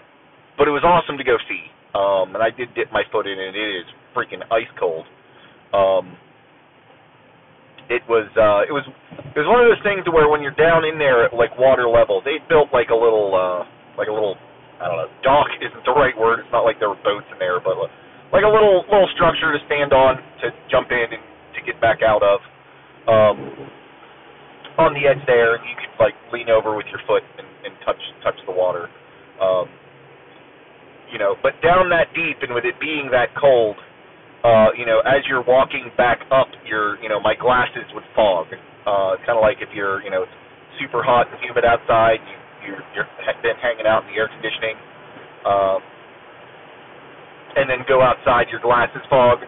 [0.59, 1.65] but it was awesome to go see,
[1.95, 3.55] um, and I did dip my foot in it.
[3.55, 5.07] It is freaking ice cold.
[5.73, 6.15] Um,
[7.91, 10.85] it was uh, it was it was one of those things where when you're down
[10.85, 13.67] in there at like water level, they built like a little uh
[13.99, 14.37] like a little
[14.79, 16.43] I don't know, dock isn't the right word.
[16.43, 17.79] It's not like there were boats in there, but
[18.31, 21.23] like a little little structure to stand on to jump in and
[21.57, 22.41] to get back out of.
[23.09, 23.39] Um
[24.79, 28.01] on the edge there, you could like lean over with your foot and, and touch
[28.23, 28.89] touch the water.
[29.41, 29.69] Um
[31.13, 33.77] you know, but down that deep and with it being that cold,
[34.45, 38.47] uh, you know, as you're walking back up, your, you know, my glasses would fog.
[38.87, 40.25] Uh, kind of like if you're, you know,
[40.81, 42.19] super hot and humid outside,
[42.65, 43.09] you, you're, you're
[43.43, 44.75] been hanging out in the air conditioning,
[45.47, 45.79] um,
[47.57, 49.39] and then go outside, your glasses fog.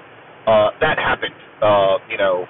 [0.46, 1.34] Uh, that happened.
[1.62, 2.46] Uh, you know,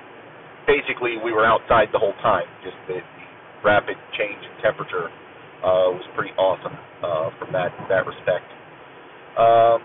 [0.66, 2.46] basically we were outside the whole time.
[2.62, 3.26] Just the, the
[3.64, 5.08] rapid change in temperature
[5.64, 8.44] uh, was pretty awesome uh, from that that respect.
[9.38, 9.80] Um,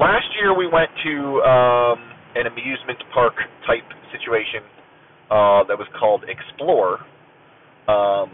[0.00, 1.98] last year we went to um,
[2.36, 3.34] an amusement park
[3.66, 4.62] type situation
[5.30, 6.98] uh, that was called Xplor.
[7.86, 8.30] Um,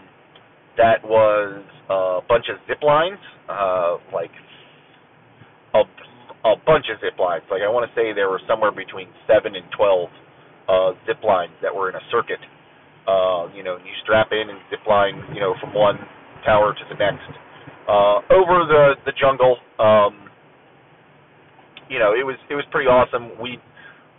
[0.76, 3.18] that was a bunch of zip lines,
[3.48, 4.30] uh, like
[5.74, 5.82] a,
[6.48, 7.42] a bunch of zip lines.
[7.50, 10.08] Like I want to say there were somewhere between seven and twelve
[10.70, 12.38] uh, zip lines that were in a circuit.
[13.08, 15.98] Uh, you know, you strap in and zip line, you know, from one
[16.46, 17.26] tower to the next
[17.90, 19.58] uh, over the the jungle.
[19.78, 20.30] Um,
[21.90, 23.34] you know, it was it was pretty awesome.
[23.42, 23.58] We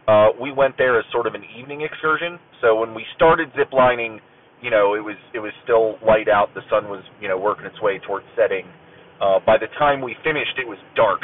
[0.08, 2.38] uh, we went there as sort of an evening excursion.
[2.60, 4.20] So when we started ziplining,
[4.62, 6.54] you know, it was it was still light out.
[6.54, 8.68] The sun was you know working its way towards setting.
[9.22, 11.22] Uh, by the time we finished, it was dark.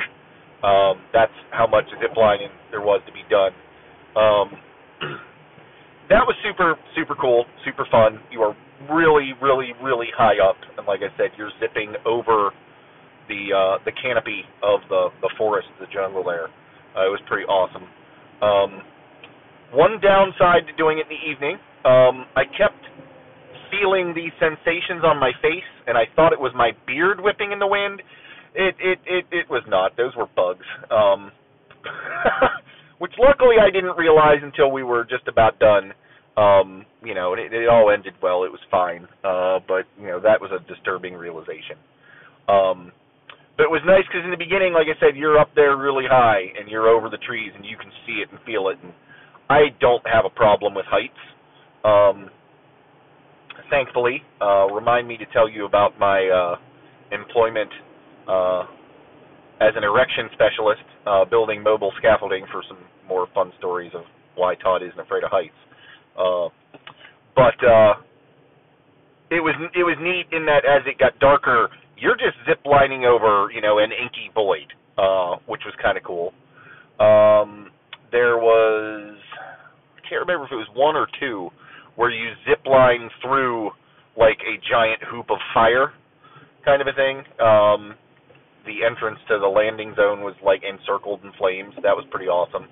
[0.63, 3.51] Um, that's how much ziplining there was to be done.
[4.15, 4.57] Um,
[6.09, 8.19] that was super super cool, super fun.
[8.31, 8.55] You are
[8.91, 12.51] really, really, really high up, and like I said, you're zipping over
[13.27, 16.47] the uh, the canopy of the the forest, the jungle there.
[16.95, 17.85] Uh, it was pretty awesome.
[18.41, 18.81] Um,
[19.73, 22.79] one downside to doing it in the evening, um, I kept
[23.69, 27.59] feeling these sensations on my face, and I thought it was my beard whipping in
[27.59, 28.01] the wind.
[28.55, 29.97] It it it it was not.
[29.97, 30.65] Those were bugs.
[30.89, 31.31] Um,
[32.99, 35.93] which luckily I didn't realize until we were just about done.
[36.37, 38.43] Um, you know, it, it all ended well.
[38.43, 39.07] It was fine.
[39.23, 41.77] Uh, but you know, that was a disturbing realization.
[42.47, 42.91] Um,
[43.57, 46.05] but it was nice because in the beginning, like I said, you're up there really
[46.07, 48.77] high and you're over the trees and you can see it and feel it.
[48.83, 48.93] And
[49.49, 51.17] I don't have a problem with heights.
[51.83, 52.29] Um,
[53.69, 56.55] thankfully, uh, remind me to tell you about my uh,
[57.11, 57.69] employment
[58.27, 58.63] uh,
[59.59, 64.03] as an erection specialist, uh, building mobile scaffolding for some more fun stories of
[64.35, 65.55] why Todd isn't afraid of heights.
[66.17, 66.49] Uh,
[67.35, 67.93] but uh,
[69.29, 73.05] it was it was neat in that as it got darker, you're just zip lining
[73.05, 76.33] over you know an inky void, uh, which was kind of cool.
[76.99, 77.69] Um,
[78.11, 79.17] there was
[79.95, 81.49] I can't remember if it was one or two
[81.95, 83.71] where you zip line through
[84.17, 85.93] like a giant hoop of fire,
[86.65, 87.17] kind of a thing.
[87.39, 87.95] Um,
[88.67, 91.73] the entrance to the landing zone was like encircled in flames.
[91.81, 92.67] That was pretty awesome.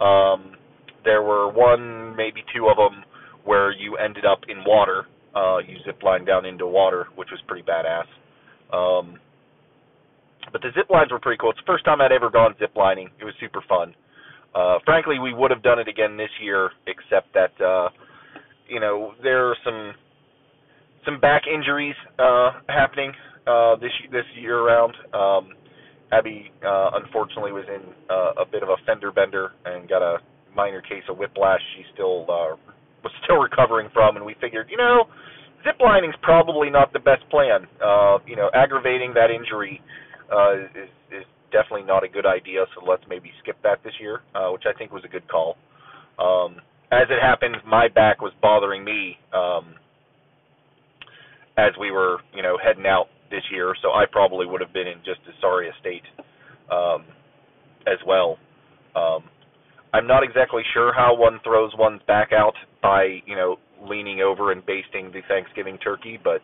[0.00, 0.56] Um,
[1.04, 3.04] there were one, maybe two of them
[3.44, 5.06] where you ended up in water.
[5.34, 8.08] Uh, you zip line down into water, which was pretty badass.
[8.72, 9.20] Um,
[10.50, 11.50] but the zip lines were pretty cool.
[11.50, 13.10] It's the first time I'd ever gone zip lining.
[13.20, 13.94] It was super fun.
[14.54, 17.90] Uh, frankly, we would have done it again this year, except that uh,
[18.68, 19.92] you know there are some
[21.04, 23.12] some back injuries uh, happening
[23.46, 24.94] uh, this this year around.
[25.14, 25.54] Um,
[26.12, 30.18] Abby uh, unfortunately was in uh, a bit of a fender bender and got a
[30.54, 32.54] minor case of whiplash she still uh,
[33.02, 35.04] was still recovering from, and we figured, you know,
[35.66, 37.66] ziplining's probably not the best plan.
[37.84, 39.80] Uh, you know, aggravating that injury
[40.32, 42.64] uh, is, is definitely not a good idea.
[42.74, 45.56] So let's maybe skip that this year, uh, which I think was a good call.
[46.18, 46.56] Um,
[46.92, 49.74] as it happens, my back was bothering me um,
[51.58, 54.86] as we were, you know, heading out this year, so I probably would have been
[54.86, 56.02] in just as sorry a state
[56.70, 57.04] um,
[57.86, 58.38] as well.
[58.94, 59.24] Um,
[59.92, 64.52] I'm not exactly sure how one throws one's back out by, you know, leaning over
[64.52, 66.40] and basting the Thanksgiving turkey, but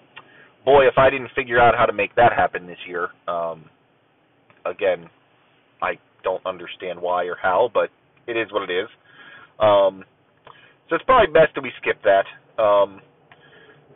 [0.65, 3.65] boy, if I didn't figure out how to make that happen this year, um,
[4.65, 5.09] again,
[5.83, 7.91] I don't understand why or how, but
[8.27, 8.89] it is what it is.
[9.59, 10.05] Um,
[10.89, 12.63] so it's probably best that we skip that.
[12.63, 13.01] Um,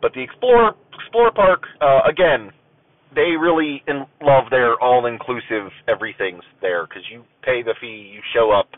[0.01, 2.51] but the Explorer Explorer Park, uh, again,
[3.17, 8.51] they really in, love their all-inclusive everything's there because you pay the fee, you show
[8.51, 8.69] up,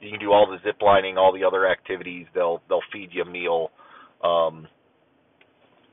[0.00, 2.26] you can do all the zip lining, all the other activities.
[2.34, 3.70] They'll they'll feed you a meal.
[4.22, 4.54] Um,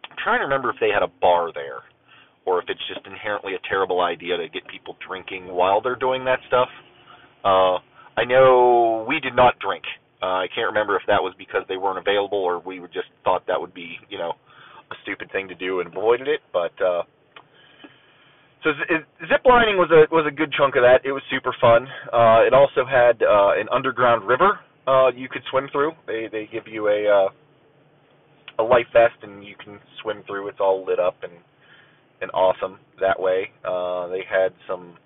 [0.06, 1.82] I'm trying to remember if they had a bar there,
[2.46, 6.24] or if it's just inherently a terrible idea to get people drinking while they're doing
[6.26, 6.70] that stuff.
[7.44, 7.78] Uh,
[8.18, 9.84] I know we did not drink
[10.22, 13.46] Uh, I can't remember if that was because they weren't available or we just thought
[13.48, 14.34] that would be, you know,
[14.90, 16.42] a stupid thing to do and avoided it.
[16.54, 17.04] But uh,
[18.66, 18.72] so
[19.30, 21.06] zip lining was a was a good chunk of that.
[21.06, 21.86] It was super fun.
[22.12, 25.92] Uh, it also had uh, an underground river uh, you could swim through.
[26.08, 27.30] They they give you a uh,
[28.60, 30.48] a life vest and you can swim through.
[30.48, 31.34] It's all lit up and
[32.22, 33.52] and awesome that way.
[33.64, 34.98] Uh, they had some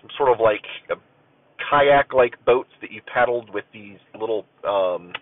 [0.00, 0.62] some sort of like
[1.70, 5.12] kayak like boats that you paddled with these little um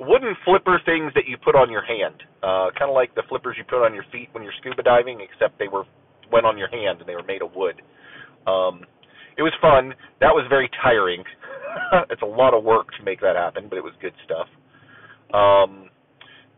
[0.00, 2.22] wooden flipper things that you put on your hand.
[2.42, 5.20] Uh kind of like the flippers you put on your feet when you're scuba diving
[5.20, 5.84] except they were
[6.32, 7.82] went on your hand and they were made of wood.
[8.46, 8.82] Um
[9.36, 9.94] it was fun.
[10.20, 11.24] That was very tiring.
[12.10, 14.48] it's a lot of work to make that happen, but it was good stuff.
[15.34, 15.90] Um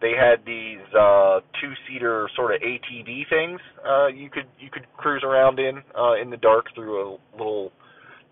[0.01, 4.87] they had these uh two seater sort of ATV things uh you could you could
[4.97, 7.73] cruise around in uh in the dark through a little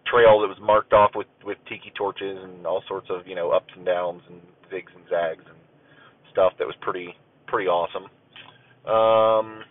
[0.07, 3.51] trail that was marked off with with tiki torches and all sorts of you know
[3.51, 4.41] ups and downs and
[4.73, 5.59] zigs and zags and
[6.33, 7.15] stuff that was pretty
[7.51, 8.05] pretty awesome.
[8.87, 9.65] Um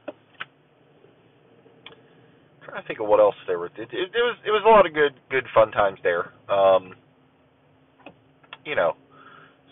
[2.65, 3.71] trying to think of what else there was.
[3.77, 6.33] It, it, it was it was a lot of good good fun times there.
[6.49, 6.93] Um
[8.65, 8.95] you know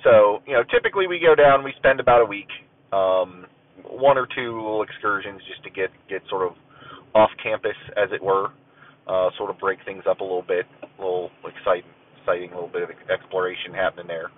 [0.03, 2.49] so, you know, typically we go down, we spend about a week,
[2.93, 3.45] um,
[3.83, 6.53] one or two little excursions just to get get sort of
[7.15, 8.49] off campus, as it were,
[9.07, 11.89] uh, sort of break things up a little bit, a little exciting,
[12.19, 14.29] exciting little bit of exploration happening there.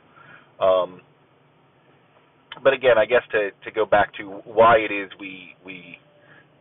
[0.66, 1.02] Um,
[2.64, 5.98] but again, I guess to to go back to why it is we we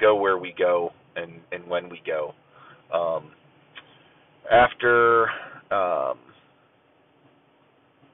[0.00, 2.32] go where we go and and when we go.
[2.92, 3.30] Um,
[4.50, 5.26] after
[5.70, 6.18] um,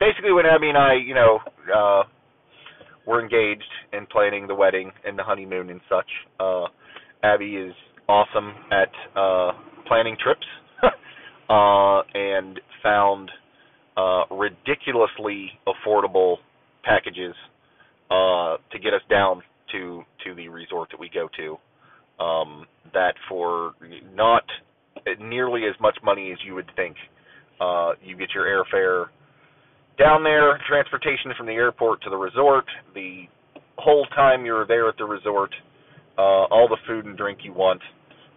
[0.00, 1.38] basically when Abby and I, you know,
[1.74, 2.02] uh
[3.06, 3.62] were engaged
[3.92, 6.08] and planning the wedding and the honeymoon and such.
[6.40, 6.66] Uh
[7.22, 7.74] Abby is
[8.08, 9.52] awesome at uh
[9.86, 10.46] planning trips
[11.48, 13.30] uh and found
[13.96, 16.36] uh ridiculously affordable
[16.82, 17.34] packages
[18.10, 19.42] uh to get us down
[19.72, 21.58] to to the resort that we go to.
[22.22, 23.72] Um that for
[24.14, 24.44] not
[25.20, 26.96] nearly as much money as you would think.
[27.60, 29.06] Uh you get your airfare
[29.98, 33.24] down there, transportation from the airport to the resort, the
[33.78, 35.54] whole time you're there at the resort,
[36.18, 37.80] uh, all the food and drink you want,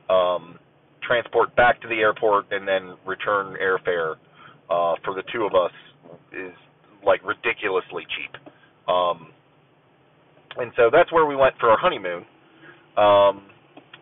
[0.10, 0.60] um,
[1.02, 4.16] transport back to the airport, and then return airfare
[4.70, 5.72] uh, for the two of us
[6.34, 6.54] is
[7.06, 8.42] like ridiculously cheap.
[8.88, 9.30] Um,
[10.56, 12.26] and so that's where we went for our honeymoon.
[12.98, 13.44] Um,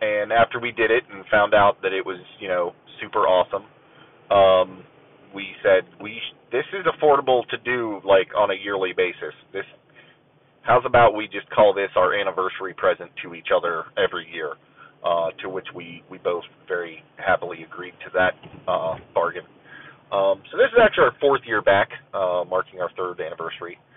[0.00, 3.64] and after we did it and found out that it was, you know, super awesome,
[4.30, 4.84] um,
[5.34, 6.18] we said we
[6.52, 9.34] this is affordable to do like on a yearly basis.
[9.52, 9.64] This
[10.62, 14.52] how's about we just call this our anniversary present to each other every year?
[15.04, 18.32] Uh, to which we we both very happily agreed to that
[18.66, 19.44] uh, bargain.
[20.10, 23.78] Um, so this is actually our fourth year back, uh, marking our third anniversary.
[23.78, 23.95] Uh,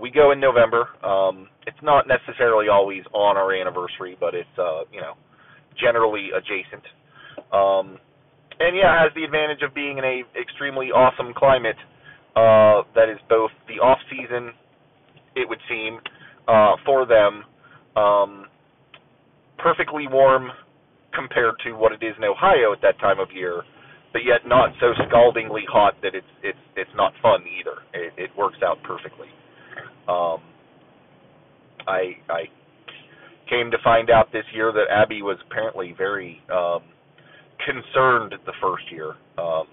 [0.00, 0.88] we go in November.
[1.04, 5.14] Um, it's not necessarily always on our anniversary, but it's uh, you know
[5.80, 6.84] generally adjacent.
[7.52, 7.98] Um,
[8.60, 11.76] and yeah, has the advantage of being in a extremely awesome climate
[12.34, 14.52] uh, that is both the off season,
[15.36, 15.98] it would seem,
[16.46, 17.44] uh, for them,
[17.96, 18.46] um,
[19.58, 20.50] perfectly warm
[21.14, 23.62] compared to what it is in Ohio at that time of year,
[24.12, 27.82] but yet not so scaldingly hot that it's it's it's not fun either.
[27.94, 29.28] It, it works out perfectly.
[30.08, 30.40] Um,
[31.86, 32.42] I I
[33.48, 36.82] came to find out this year that Abby was apparently very um,
[37.64, 39.66] concerned the first year um,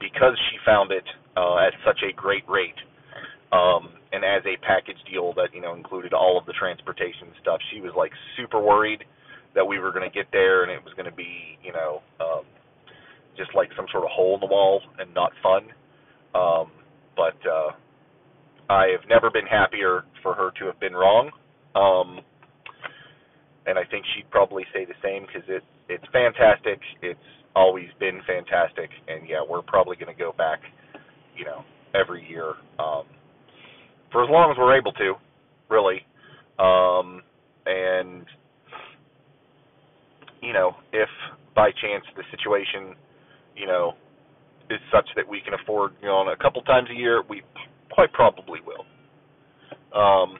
[0.00, 1.04] because she found it
[1.36, 2.78] uh, at such a great rate,
[3.52, 7.60] um, and as a package deal that you know included all of the transportation stuff.
[7.72, 9.04] She was like super worried
[9.54, 12.02] that we were going to get there and it was going to be you know
[12.20, 12.44] um,
[13.36, 15.62] just like some sort of hole in the wall and not fun.
[16.34, 16.70] Um,
[17.16, 17.70] but uh,
[18.68, 21.30] I have never been happier for her to have been wrong.
[21.74, 22.20] Um,
[23.66, 26.80] and I think she'd probably say the same because it it's fantastic.
[27.02, 27.20] It's
[27.54, 30.60] always been fantastic, and yeah, we're probably going to go back,
[31.36, 31.64] you know,
[31.94, 33.04] every year um,
[34.12, 35.14] for as long as we're able to,
[35.68, 36.00] really.
[36.58, 37.22] Um,
[37.66, 38.26] and
[40.42, 41.08] you know, if
[41.54, 42.94] by chance the situation,
[43.56, 43.92] you know,
[44.70, 47.42] is such that we can afford, you know, a couple times a year, we
[47.98, 48.84] quite probably will.
[50.00, 50.38] Um,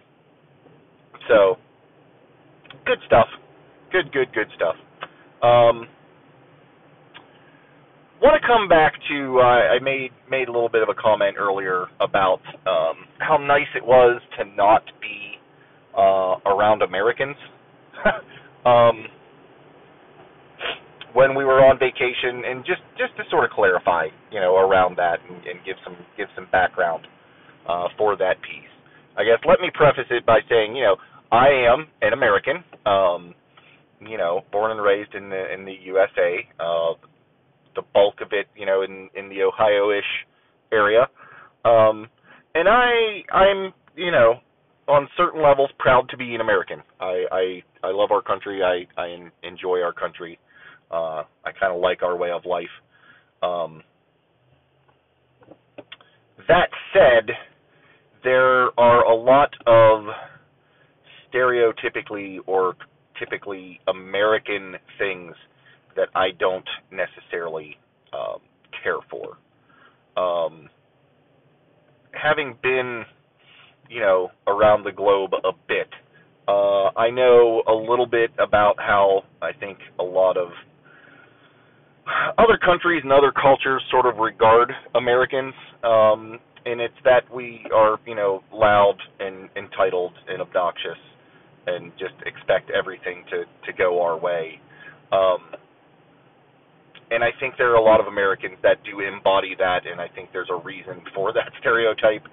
[1.27, 1.57] so,
[2.87, 3.27] good stuff.
[3.91, 4.77] Good, good, good stuff.
[5.43, 5.89] Um,
[8.23, 11.37] want to come back to uh, I made made a little bit of a comment
[11.37, 15.35] earlier about um, how nice it was to not be
[15.99, 17.37] uh, around Americans.
[18.65, 19.07] um,
[21.13, 24.97] when we were on vacation, and just just to sort of clarify, you know, around
[24.99, 27.09] that and, and give some give some background
[27.69, 28.69] uh, for that piece.
[29.17, 30.97] I guess let me preface it by saying, you know,
[31.31, 33.35] I am an American, um,
[34.01, 36.47] you know, born and raised in the in the USA.
[36.59, 36.95] Uh,
[37.75, 40.27] the bulk of it, you know, in in the Ohio-ish
[40.73, 41.07] area.
[41.65, 42.09] Um,
[42.55, 44.41] and I I'm, you know,
[44.89, 46.83] on certain levels proud to be an American.
[47.01, 48.63] I I I love our country.
[48.63, 50.39] I I enjoy our country.
[50.91, 52.67] Uh, I kind of like our way of life.
[53.43, 53.83] Um,
[56.49, 57.31] that said,
[58.25, 60.05] there are a lot of
[61.33, 62.75] stereotypically or
[63.19, 65.35] typically American things
[65.97, 67.77] that I don't necessarily
[68.13, 68.39] um,
[68.83, 69.37] care for.
[70.21, 70.69] Um,
[72.13, 73.05] having been,
[73.89, 75.89] you know, around the globe a bit,
[76.47, 80.49] uh, I know a little bit about how I think a lot of
[82.39, 85.55] other countries and other cultures sort of regard Americans,
[85.85, 90.99] um, and it's that we are, you know, loud and entitled and obnoxious,
[91.67, 94.61] and just expect everything to to go our way.
[95.13, 95.39] Um,
[97.11, 100.09] and I think there are a lot of Americans that do embody that, and I
[100.15, 102.25] think there's a reason for that stereotype.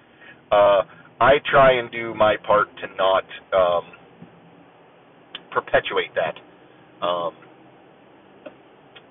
[0.51, 0.83] Uh,
[1.19, 3.23] I try and do my part to not
[3.53, 3.83] um,
[5.51, 7.05] perpetuate that.
[7.05, 7.33] Um,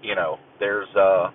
[0.02, 1.30] you know, there's uh,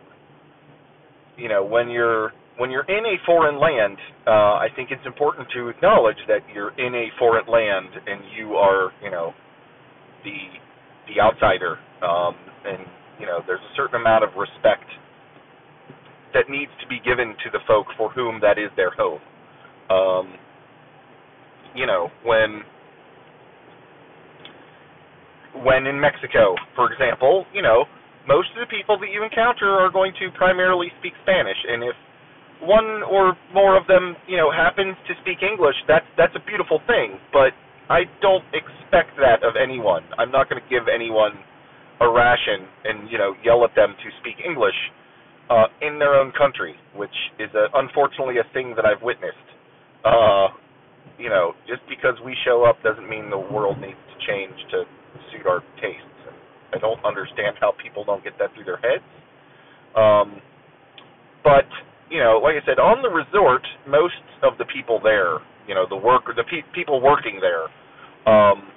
[1.38, 3.98] you know when you're when you're in a foreign land,
[4.28, 8.56] uh, I think it's important to acknowledge that you're in a foreign land and you
[8.56, 9.32] are, you know,
[10.24, 10.36] the
[11.08, 12.36] the outsider, um,
[12.68, 12.86] and
[13.18, 14.86] you know, there's a certain amount of respect
[16.34, 19.22] that needs to be given to the folk for whom that is their home.
[19.90, 20.36] Um,
[21.74, 22.62] you know, when
[25.64, 27.86] when in Mexico, for example, you know,
[28.28, 31.96] most of the people that you encounter are going to primarily speak Spanish, and if
[32.62, 36.80] one or more of them, you know, happens to speak English, that's that's a beautiful
[36.88, 37.20] thing.
[37.32, 37.56] But
[37.90, 40.04] I don't expect that of anyone.
[40.18, 41.34] I'm not going to give anyone
[42.02, 44.76] a ration and you know yell at them to speak English
[45.50, 49.50] uh, in their own country, which is a, unfortunately a thing that I've witnessed.
[50.06, 50.48] Uh,
[51.18, 54.84] you know, just because we show up doesn't mean the world needs to change to
[55.32, 56.06] suit our tastes.
[56.28, 56.36] And
[56.74, 59.04] I don't understand how people don't get that through their heads.
[59.96, 60.42] Um,
[61.44, 61.68] but
[62.10, 65.86] you know, like I said, on the resort, most of the people there, you know,
[65.88, 67.70] the work, the pe- people working there,
[68.26, 68.70] um,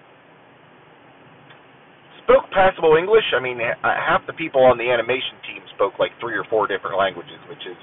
[2.24, 3.24] spoke passable English.
[3.34, 6.96] I mean, half the people on the animation team spoke like three or four different
[6.98, 7.76] languages, which is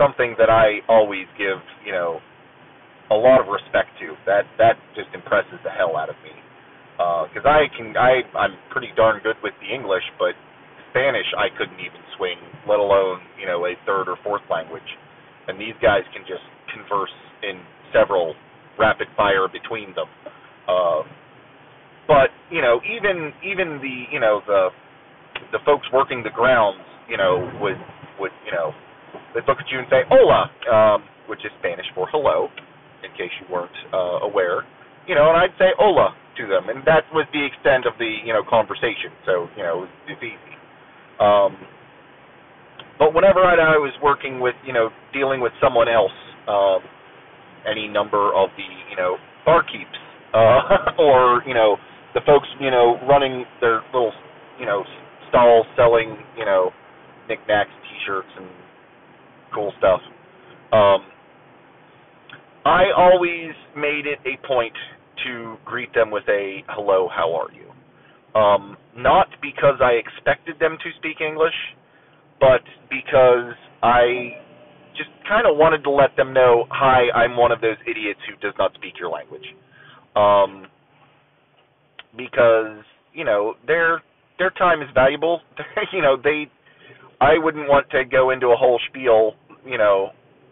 [0.00, 2.20] something that I always give, you know,
[3.10, 4.16] a lot of respect to.
[4.24, 6.32] That that just impresses the hell out of me
[7.28, 10.34] because uh, I can I I'm pretty darn good with the English, but
[10.90, 12.38] Spanish I couldn't even swing,
[12.68, 14.86] let alone you know a third or fourth language.
[15.48, 17.60] And these guys can just converse in
[17.92, 18.34] several
[18.78, 20.06] rapid fire between them.
[20.68, 21.02] Uh,
[22.06, 24.68] but you know even even the you know the
[25.52, 27.78] the folks working the grounds you know would
[28.18, 28.72] would you know
[29.34, 32.48] they'd look at you and say hola, um, which is Spanish for hello,
[33.02, 34.62] in case you weren't uh, aware.
[35.06, 38.08] You know, and I'd say hola, to them, and that was the extent of the
[38.24, 39.12] you know conversation.
[39.26, 40.49] So you know it's easy.
[41.20, 41.56] Um,
[42.98, 46.12] but whenever I, I was working with you know dealing with someone else,
[46.48, 46.80] um,
[47.70, 49.16] any number of the you know
[49.46, 50.00] barkeeps
[50.34, 51.76] uh, or you know
[52.14, 54.12] the folks you know running their little
[54.58, 54.84] you know
[55.28, 56.70] stalls selling you know
[57.28, 58.48] knickknacks, T-shirts, and
[59.54, 60.00] cool stuff.
[60.72, 61.06] Um,
[62.64, 64.74] I always made it a point
[65.24, 67.69] to greet them with a hello, how are you?
[68.34, 71.54] Um, not because I expected them to speak English,
[72.38, 74.38] but because I
[74.96, 78.36] just kind of wanted to let them know, hi, I'm one of those idiots who
[78.40, 79.46] does not speak your language.
[80.16, 80.66] Um,
[82.16, 84.02] because you know their
[84.38, 85.40] their time is valuable.
[85.92, 86.50] you know they,
[87.20, 89.34] I wouldn't want to go into a whole spiel,
[89.66, 90.10] you know,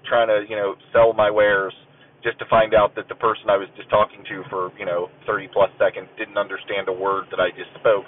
[0.09, 1.75] trying to you know sell my wares
[2.23, 5.09] just to find out that the person I was just talking to for you know
[5.27, 8.07] 30 plus seconds didn't understand a word that I just spoke,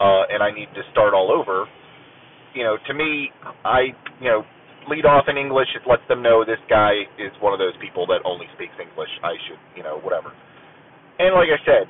[0.00, 1.66] uh, and I need to start all over.
[2.54, 3.30] You know, to me,
[3.64, 4.42] I you know
[4.90, 5.68] lead off in English.
[5.74, 9.10] It lets them know this guy is one of those people that only speaks English.
[9.22, 10.34] I should you know whatever.
[11.18, 11.86] And like I said,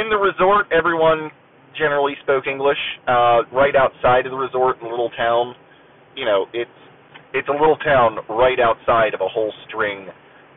[0.00, 1.30] in the resort, everyone
[1.76, 2.80] generally spoke English.
[3.06, 5.54] Uh, right outside of the resort, in a little town,
[6.16, 6.70] you know, it's
[7.38, 10.08] it's a little town right outside of a whole string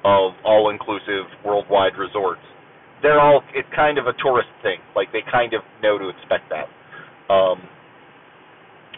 [0.03, 2.41] of all-inclusive worldwide resorts.
[3.03, 4.81] They're all it's kind of a tourist thing.
[4.95, 6.65] Like they kind of know to expect that.
[7.31, 7.61] Um,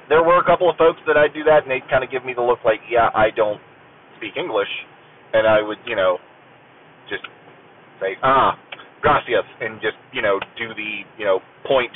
[0.10, 2.26] there were a couple of folks that I'd do that, and they'd kind of give
[2.26, 3.60] me the look like, yeah, I don't
[4.18, 4.72] speak English,
[5.34, 6.18] and I would, you know,
[7.10, 7.24] just
[8.02, 8.60] say, ah,
[9.02, 11.92] gracias, and just, you know, do the, you know, point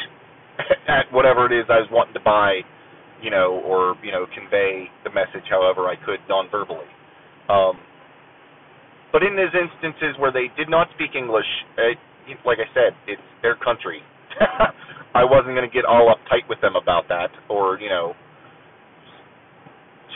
[0.88, 2.62] at whatever it is I was wanting to buy,
[3.22, 6.88] you know, or, you know, convey the message however I could non-verbally.
[7.50, 7.78] Um,
[9.12, 11.48] but in those instances where they did not speak English,
[11.78, 11.98] it,
[12.46, 14.02] like I said, it's their country.
[15.16, 18.14] I wasn't going to get all uptight with them about that, or you know,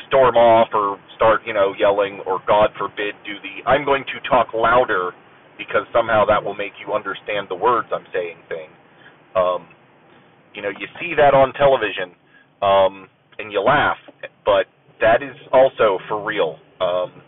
[0.08, 4.30] storm off or start you know yelling, or God forbid, do the I'm going to
[4.30, 5.12] talk louder
[5.58, 8.70] because somehow that will make you understand the words I'm saying thing.
[9.36, 9.68] Um,
[10.54, 12.12] you know, you see that on television,
[12.62, 13.07] um,
[13.39, 13.97] and you laugh,
[14.45, 14.66] but
[14.99, 16.57] that is also for real.
[16.80, 17.22] Um,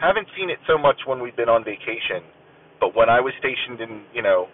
[0.00, 2.22] haven't seen it so much when we've been on vacation,
[2.80, 4.46] but when I was stationed in, you know,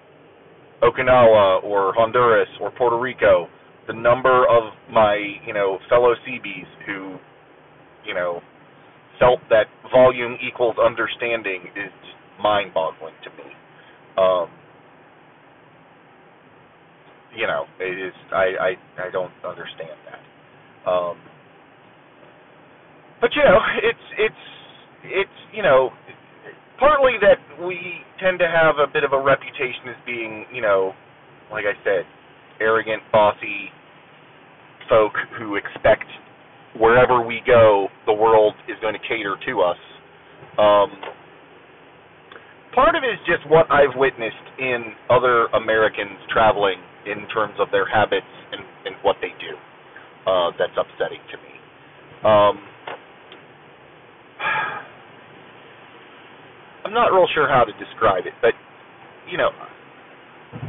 [0.82, 3.48] Okinawa or Honduras or Puerto Rico,
[3.86, 7.16] the number of my, you know, fellow Seabees who,
[8.06, 8.40] you know,
[9.18, 11.92] felt that volume equals understanding is
[12.40, 13.50] mind-boggling to me.
[14.16, 14.48] Um,
[17.36, 18.14] you know, it is.
[18.32, 20.90] I I I don't understand that.
[20.90, 21.16] Um,
[23.20, 24.44] but you know, it's it's
[25.04, 25.90] it's you know
[26.78, 27.78] partly that we
[28.20, 30.92] tend to have a bit of a reputation as being you know
[31.52, 32.04] like I said
[32.60, 33.70] arrogant bossy
[34.88, 36.04] folk who expect
[36.78, 39.78] wherever we go the world is going to cater to us
[40.58, 40.90] um,
[42.74, 47.70] part of it is just what I've witnessed in other Americans traveling in terms of
[47.70, 49.56] their habits and, and what they do
[50.26, 51.54] uh, that's upsetting to me
[52.24, 52.58] um,
[56.84, 58.54] I'm not real sure how to describe it, but
[59.30, 59.50] you know,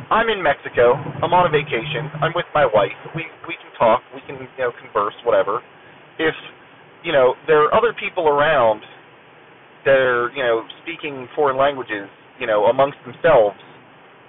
[0.10, 0.94] I'm in Mexico.
[0.96, 2.10] I'm on a vacation.
[2.22, 2.96] I'm with my wife.
[3.16, 4.02] We we can talk.
[4.14, 5.62] We can you know converse, whatever.
[6.20, 6.36] If
[7.04, 8.82] you know there are other people around
[9.86, 12.08] that are you know speaking foreign languages,
[12.40, 13.58] you know amongst themselves,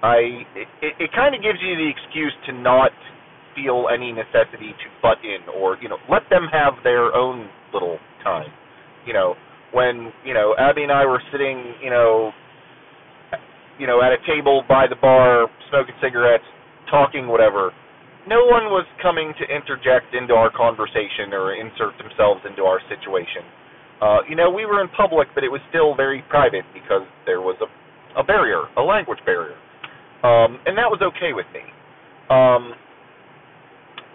[0.02, 2.92] I it, it, kind of gives you the excuse to not
[3.54, 7.98] feel any necessity to butt in or you know let them have their own little
[8.22, 8.50] time.
[9.06, 9.34] You know,
[9.72, 12.32] when you know Abby and I were sitting, you know,
[13.78, 16.44] you know, at a table by the bar, smoking cigarettes,
[16.90, 17.72] talking, whatever.
[18.26, 23.46] No one was coming to interject into our conversation or insert themselves into our situation.
[24.02, 27.40] Uh, you know, we were in public, but it was still very private because there
[27.40, 27.68] was a,
[28.20, 29.56] a barrier, a language barrier,
[30.22, 31.64] um, and that was okay with me.
[32.30, 32.72] Um,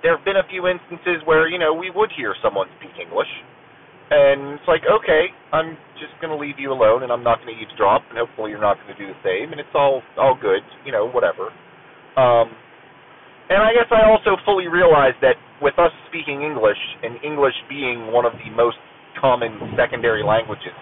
[0.03, 3.29] there have been a few instances where you know we would hear someone speak English,
[4.09, 7.53] and it's like, okay, I'm just going to leave you alone, and I'm not going
[7.55, 10.37] to eavesdrop, and hopefully you're not going to do the same, and it's all all
[10.39, 11.53] good, you know, whatever.
[12.17, 12.49] Um,
[13.49, 18.11] and I guess I also fully realize that with us speaking English, and English being
[18.11, 18.77] one of the most
[19.19, 20.75] common secondary languages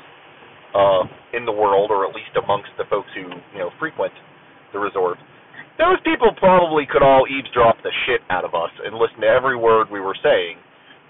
[0.73, 1.03] uh,
[1.33, 4.13] in the world, or at least amongst the folks who you know frequent
[4.73, 5.17] the resort,
[5.77, 9.55] those people probably could all eavesdrop the shit out of us and listen to every
[9.55, 10.59] word we were saying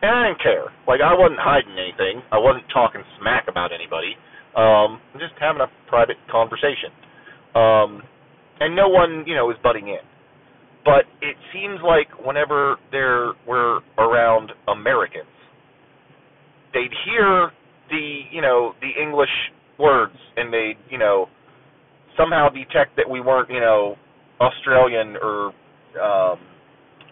[0.02, 0.68] and I didn't care.
[0.88, 2.24] Like I wasn't hiding anything.
[2.32, 4.16] I wasn't talking smack about anybody.
[4.56, 6.92] Um, just having a private conversation.
[7.56, 8.04] Um,
[8.60, 10.04] and no one, you know, was butting in.
[10.86, 15.28] But it seems like whenever there were around Americans,
[16.74, 17.52] they'd hear
[17.90, 19.30] the, you know, the English
[19.78, 21.28] words, and they'd, you know,
[22.20, 23.96] somehow detect that we weren't, you know,
[24.42, 25.54] Australian or
[26.02, 26.40] um,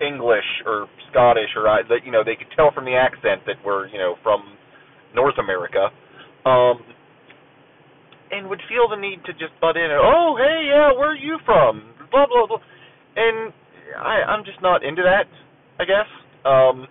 [0.01, 3.55] English or Scottish or I, that you know they could tell from the accent that
[3.66, 4.43] we're you know from
[5.16, 5.89] North America,
[6.45, 6.80] um,
[8.32, 11.16] and would feel the need to just butt in and oh hey yeah where are
[11.16, 11.93] you from?
[12.12, 12.62] Blah blah blah,
[13.16, 13.53] and
[13.97, 15.28] I I'm just not into that
[15.80, 16.10] I guess.
[16.45, 16.88] Um,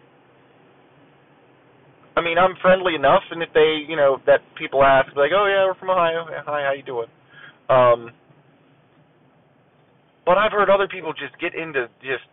[2.16, 5.46] I mean I'm friendly enough, and if they you know that people ask like oh
[5.46, 6.26] yeah we're from Ohio.
[6.30, 7.08] Yeah, hi how you doing,
[7.68, 8.10] um,
[10.24, 12.24] but I've heard other people just get into just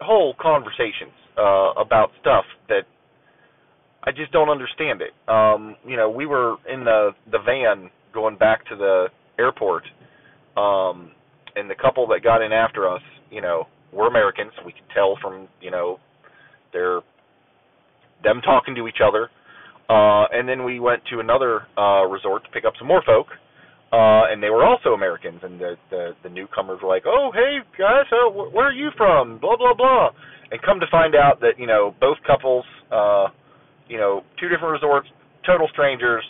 [0.00, 2.82] whole conversations uh, about stuff that
[4.02, 5.12] I just don't understand it.
[5.28, 9.06] Um, you know, we were in the the van going back to the
[9.38, 9.84] airport,
[10.56, 11.10] um,
[11.56, 14.52] and the couple that got in after us, you know, were Americans.
[14.64, 15.98] We could tell from you know
[16.72, 17.00] their
[18.22, 19.30] them talking to each other.
[19.88, 23.26] Uh, and then we went to another uh, resort to pick up some more folk,
[23.92, 25.40] and they were also Americans.
[25.42, 29.38] And the, the the newcomers were like, "Oh, hey guys, uh, where are you from?"
[29.38, 30.10] Blah blah blah.
[30.50, 33.28] And come to find out that you know both couples, uh,
[33.88, 35.08] you know, two different resorts,
[35.46, 36.24] total strangers,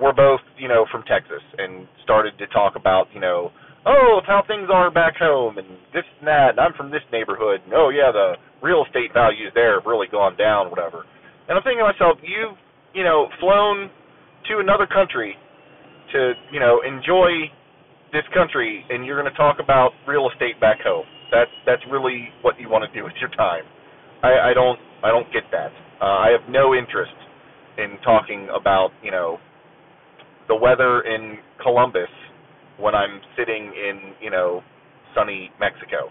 [0.00, 3.50] were both you know from Texas, and started to talk about you know,
[3.86, 7.04] oh, it's how things are back home, and this and that, and I'm from this
[7.12, 11.04] neighborhood, and oh yeah, the real estate values there have really gone down, whatever.
[11.48, 12.58] And I'm thinking to myself, you've,
[12.92, 13.88] you know, flown
[14.50, 15.38] to another country
[16.12, 17.50] to, you know, enjoy
[18.12, 21.04] this country, and you're going to talk about real estate back home.
[21.32, 23.64] That's that's really what you want to do with your time.
[24.22, 25.72] I, I don't I don't get that.
[26.00, 27.14] Uh, I have no interest
[27.78, 29.38] in talking about you know
[30.48, 32.08] the weather in Columbus
[32.78, 34.62] when I'm sitting in, you know,
[35.14, 36.10] sunny Mexico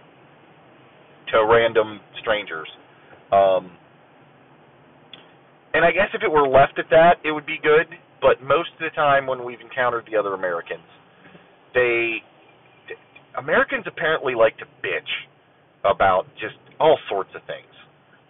[1.32, 2.68] to random strangers.
[3.32, 3.72] Um,
[5.74, 7.88] and I guess if it were left at that, it would be good.
[8.26, 10.90] But most of the time, when we've encountered the other Americans,
[11.76, 12.26] they
[13.38, 15.14] Americans apparently like to bitch
[15.86, 17.70] about just all sorts of things.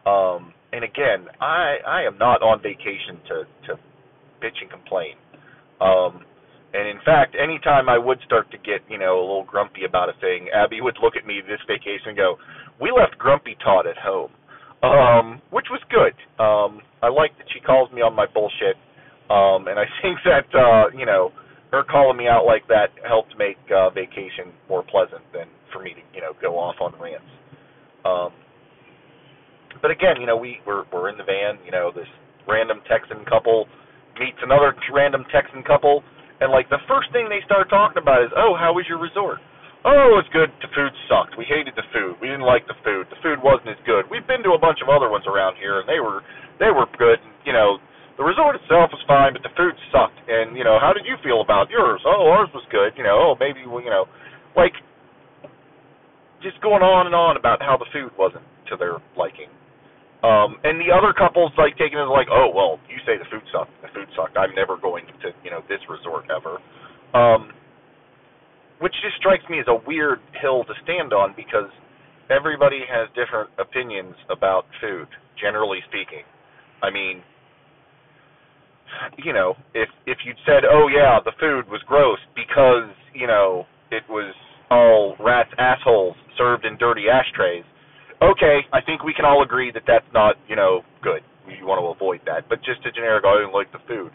[0.05, 3.35] Um, and again, I I am not on vacation to
[3.67, 3.79] to
[4.43, 5.15] bitch and complain.
[5.79, 6.25] Um,
[6.73, 10.09] and in fact, anytime I would start to get, you know, a little grumpy about
[10.09, 12.37] a thing, Abby would look at me this vacation and go,
[12.81, 14.31] "We left Grumpy Todd at home,"
[14.83, 16.15] um, which was good.
[16.43, 18.75] Um, I like that she calls me on my bullshit,
[19.29, 21.31] um, and I think that uh, you know,
[21.71, 25.93] her calling me out like that helped make uh, vacation more pleasant than for me
[25.93, 27.25] to, you know, go off on rants.
[28.05, 28.31] Um,
[29.81, 31.59] but again, you know, we we're we're in the van.
[31.65, 32.09] You know, this
[32.47, 33.67] random Texan couple
[34.19, 36.03] meets another random Texan couple
[36.41, 39.39] and like the first thing they start talking about is, oh, how was your resort?
[39.85, 40.49] Oh, it was good.
[40.59, 41.37] The food sucked.
[41.37, 42.17] We hated the food.
[42.17, 43.05] We didn't like the food.
[43.13, 44.09] The food wasn't as good.
[44.09, 46.25] We've been to a bunch of other ones around here, and they were
[46.57, 47.21] they were good.
[47.45, 47.77] You know,
[48.17, 50.19] the resort itself was fine, but the food sucked.
[50.27, 51.99] And you know, how did you feel about yours?
[52.07, 52.95] Oh, ours was good.
[52.95, 54.07] You know, oh, maybe you know,
[54.55, 54.73] like
[56.39, 59.51] just going on and on about how the food wasn't to their liking.
[60.23, 63.43] Um, and the other couples like taking it like, oh well, you say the food
[63.51, 63.75] sucked.
[63.83, 64.39] The food sucked.
[64.39, 66.63] I'm never going to you know this resort ever.
[67.11, 67.51] Um,
[68.79, 71.71] which just strikes me as a weird hill to stand on because
[72.31, 75.07] everybody has different opinions about food.
[75.35, 76.23] Generally speaking,
[76.81, 77.19] I mean,
[79.17, 83.65] you know, if if you'd said, oh yeah, the food was gross because you know
[83.91, 84.33] it was
[84.71, 87.63] all rats assholes served in dirty ashtrays
[88.21, 91.21] okay, I think we can all agree that that's not, you know, good.
[91.47, 92.47] You want to avoid that.
[92.49, 94.11] But just a generic, oh, I don't like the food.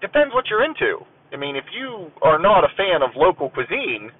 [0.00, 1.04] Depends what you're into.
[1.32, 4.10] I mean, if you are not a fan of local cuisine,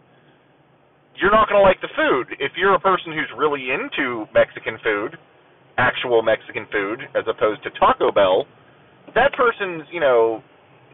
[1.17, 2.35] you're not going to like the food.
[2.41, 5.17] If you're a person who's really into Mexican food,
[5.79, 8.47] actual Mexican food, as opposed to Taco Bell,
[9.15, 10.43] that person's, you know,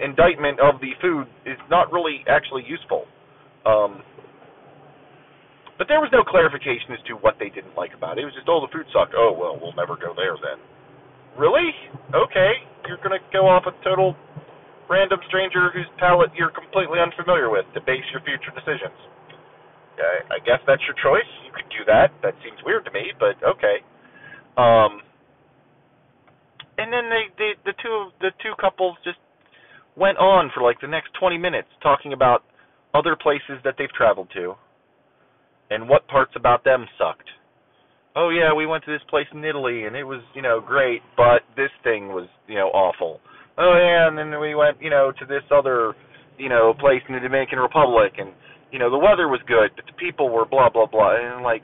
[0.03, 3.05] indictment of the food is not really actually useful.
[3.65, 4.03] Um,
[5.79, 8.23] but there was no clarification as to what they didn't like about it.
[8.23, 9.17] It was just, oh, the food sucked.
[9.17, 10.61] Oh, well, we'll never go there then.
[11.41, 11.73] Really?
[12.13, 12.53] Okay.
[12.85, 14.17] You're going to go off a total
[14.91, 18.97] random stranger whose palate you're completely unfamiliar with to base your future decisions.
[20.01, 21.29] I, I guess that's your choice.
[21.45, 22.13] You could do that.
[22.25, 23.85] That seems weird to me, but okay.
[24.57, 25.05] Um,
[26.81, 29.19] and then they, they the two the two couples just
[29.97, 32.45] went on for like the next 20 minutes talking about
[32.95, 34.55] other places that they've traveled to
[35.71, 37.29] and what parts about them sucked.
[38.17, 41.01] Oh yeah, we went to this place in Italy and it was, you know, great,
[41.17, 43.21] but this thing was, you know, awful.
[43.59, 45.95] Oh yeah, and then we went, you know, to this other,
[46.39, 48.33] you know, place in the Dominican Republic and
[48.73, 51.63] you know, the weather was good, but the people were blah blah blah and like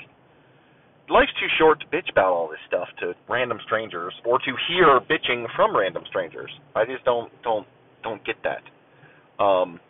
[1.09, 5.00] life's too short to bitch about all this stuff to random strangers or to hear
[5.00, 6.50] bitching from random strangers.
[6.74, 7.66] I just don't don't
[8.03, 9.42] don't get that.
[9.42, 9.80] Um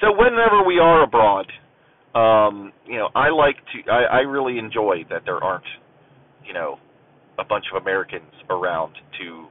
[0.00, 1.46] so whenever we are abroad,
[2.14, 5.64] um, you know, I like to, I, I really enjoy that there aren't,
[6.44, 6.76] you know,
[7.38, 9.46] a bunch of Americans around to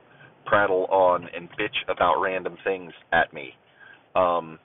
[0.45, 3.51] prattle on and bitch about random things at me.
[4.15, 4.59] Um,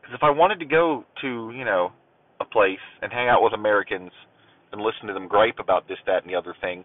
[0.00, 1.92] because if I wanted to go to, you know,
[2.40, 4.10] a place and hang out with Americans
[4.72, 6.84] and listen to them gripe about this, that, and the other thing,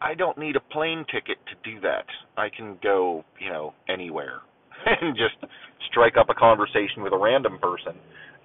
[0.00, 2.06] I don't need a plane ticket to do that.
[2.36, 4.40] I can go, you know, anywhere
[4.86, 5.52] and just
[5.90, 7.94] strike up a conversation with a random person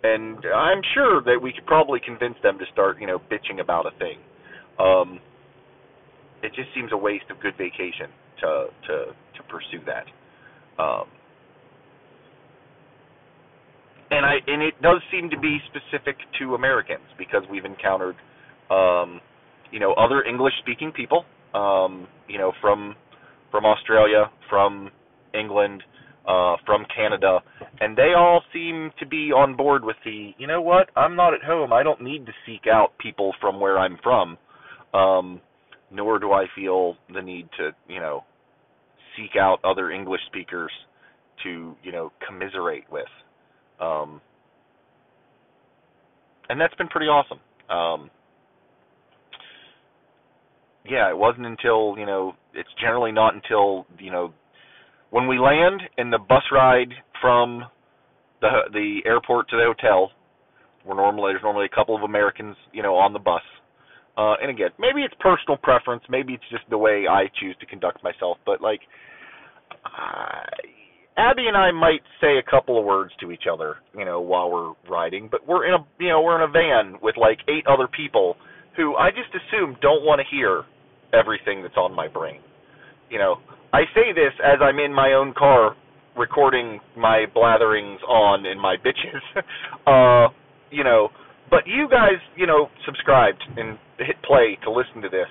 [0.06, 3.86] and I'm sure that we could probably convince them to start, you know, bitching about
[3.86, 4.18] a thing.
[4.78, 5.20] Um,
[6.44, 8.96] it just seems a waste of good vacation to to
[9.36, 10.06] to pursue that.
[10.82, 11.08] Um,
[14.11, 18.15] and I and it does seem to be specific to Americans because we've encountered,
[18.69, 19.22] um,
[19.72, 22.95] you know, other English speaking people, um, you know, from
[23.52, 24.90] from Australia, from
[25.34, 25.82] England,
[26.27, 27.40] uh, from Canada,
[27.80, 31.34] and they all seem to be on board with the, you know what, I'm not
[31.34, 31.72] at home.
[31.72, 34.38] I don't need to seek out people from where I'm from,
[34.94, 35.41] um,
[35.91, 38.23] nor do I feel the need to, you know,
[39.15, 40.72] seek out other English speakers
[41.44, 43.06] to, you know, commiserate with.
[43.80, 44.22] Um,
[46.50, 47.40] and that's been pretty awesome.
[47.70, 48.10] Um,
[50.88, 54.34] yeah, it wasn't until you know it's generally not until you know
[55.10, 56.90] when we land and the bus ride
[57.22, 57.64] from
[58.42, 60.12] the the airport to the hotel.
[60.86, 63.42] We're normally there's normally a couple of Americans you know on the bus.
[64.18, 67.66] Uh, and again, maybe it's personal preference, maybe it's just the way I choose to
[67.66, 68.80] conduct myself, but like
[69.84, 70.44] uh,
[71.18, 74.52] Abby and I might say a couple of words to each other, you know, while
[74.52, 77.66] we're riding, but we're in a you know, we're in a van with like eight
[77.68, 78.36] other people
[78.76, 80.64] who I just assume don't want to hear
[81.14, 82.42] everything that's on my brain.
[83.10, 83.36] You know,
[83.72, 85.76] I say this as I'm in my own car
[86.18, 89.24] recording my blatherings on in my bitches.
[89.88, 90.34] uh,
[90.72, 91.10] you know,
[91.50, 95.30] but you guys, you know, subscribed and hit play to listen to this.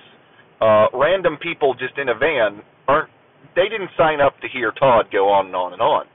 [0.61, 3.09] Uh, random people just in a van aren't
[3.55, 6.05] they didn't sign up to hear Todd go on and on and on.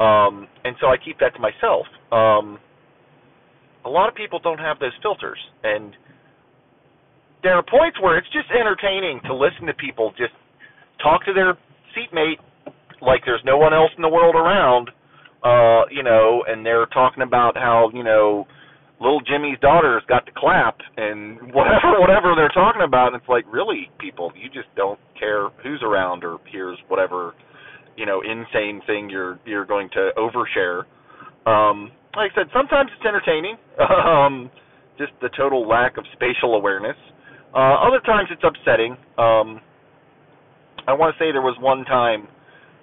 [0.00, 1.86] Um, and so I keep that to myself.
[2.10, 2.58] Um,
[3.84, 5.94] a lot of people don't have those filters, and
[7.42, 10.32] there are points where it's just entertaining to listen to people just
[11.02, 11.56] talk to their
[11.94, 12.40] seatmate
[13.02, 14.90] like there's no one else in the world around,
[15.44, 18.46] uh, you know, and they're talking about how, you know,
[19.04, 23.44] little Jimmy's daughter's got to clap and whatever whatever they're talking about and it's like
[23.52, 27.34] really people you just don't care who's around or hears whatever
[27.96, 30.84] you know insane thing you're you're going to overshare.
[31.46, 34.50] Um like I said sometimes it's entertaining um
[34.96, 36.96] just the total lack of spatial awareness.
[37.54, 38.92] Uh other times it's upsetting.
[39.18, 39.60] Um
[40.86, 42.26] I want to say there was one time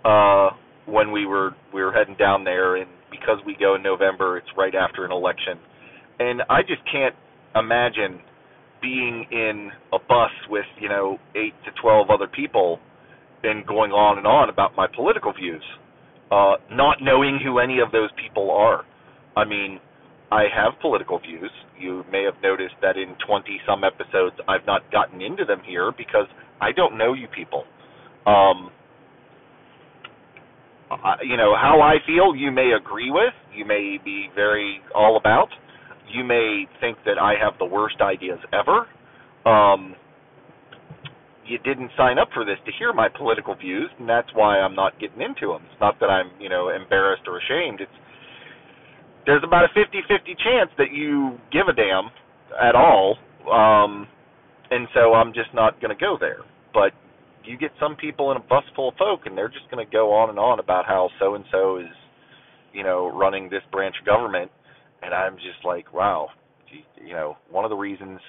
[0.05, 4.37] uh when we were we were heading down there and because we go in November
[4.37, 5.57] it's right after an election
[6.21, 7.15] and I just can't
[7.55, 8.21] imagine
[8.81, 12.79] being in a bus with you know eight to twelve other people
[13.43, 15.63] and going on and on about my political views,
[16.31, 18.85] uh, not knowing who any of those people are.
[19.35, 19.79] I mean,
[20.31, 21.49] I have political views.
[21.79, 25.91] You may have noticed that in 20 some episodes, I've not gotten into them here
[25.97, 26.27] because
[26.61, 27.63] I don't know you people.
[28.27, 28.69] Um,
[31.23, 35.49] you know, how I feel, you may agree with, you may be very all about
[36.13, 38.87] you may think that I have the worst ideas ever.
[39.45, 39.95] Um,
[41.45, 44.75] you didn't sign up for this to hear my political views, and that's why I'm
[44.75, 45.63] not getting into them.
[45.71, 47.81] It's not that I'm, you know, embarrassed or ashamed.
[47.81, 47.91] It's
[49.25, 52.09] there's about a 50-50 chance that you give a damn
[52.59, 53.17] at all,
[53.51, 54.07] um,
[54.71, 56.39] and so I'm just not going to go there.
[56.73, 56.91] But
[57.43, 59.91] you get some people in a bus full of folk, and they're just going to
[59.91, 61.93] go on and on about how so and so is,
[62.73, 64.49] you know, running this branch of government
[65.01, 66.29] and I'm just like, wow,
[67.03, 68.19] you know, one of the reasons,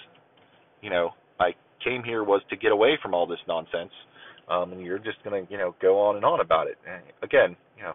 [0.80, 1.50] you know, I
[1.84, 3.92] came here was to get away from all this nonsense.
[4.48, 6.76] Um, and you're just gonna, you know, go on and on about it.
[6.88, 7.92] And again, you know,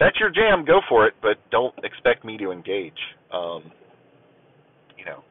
[0.00, 0.64] that's your jam.
[0.64, 2.98] Go for it, but don't expect me to engage.
[3.32, 3.70] Um,
[4.96, 5.22] you know,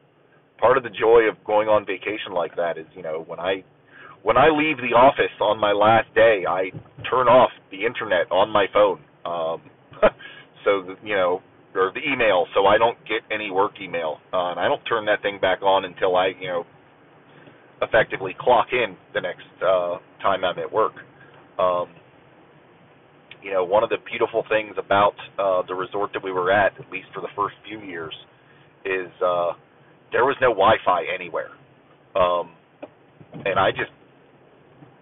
[0.58, 3.64] part of the joy of going on vacation like that is, you know, when I
[4.22, 6.70] when I leave the office on my last day, I
[7.10, 9.00] turn off the internet on my phone.
[9.24, 9.62] Um,
[10.64, 11.42] so you know,
[11.78, 15.06] or the email, so I don't get any work email, uh, and I don't turn
[15.06, 16.64] that thing back on until I, you know,
[17.82, 20.94] effectively clock in the next uh, time I'm at work.
[21.58, 21.88] Um,
[23.42, 26.72] you know, one of the beautiful things about uh, the resort that we were at,
[26.80, 28.14] at least for the first few years,
[28.84, 29.52] is uh,
[30.10, 31.50] there was no Wi-Fi anywhere,
[32.16, 32.52] um,
[33.44, 33.92] and I just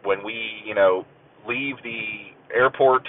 [0.04, 1.04] when we, you know,
[1.48, 2.00] leave the
[2.54, 3.02] airport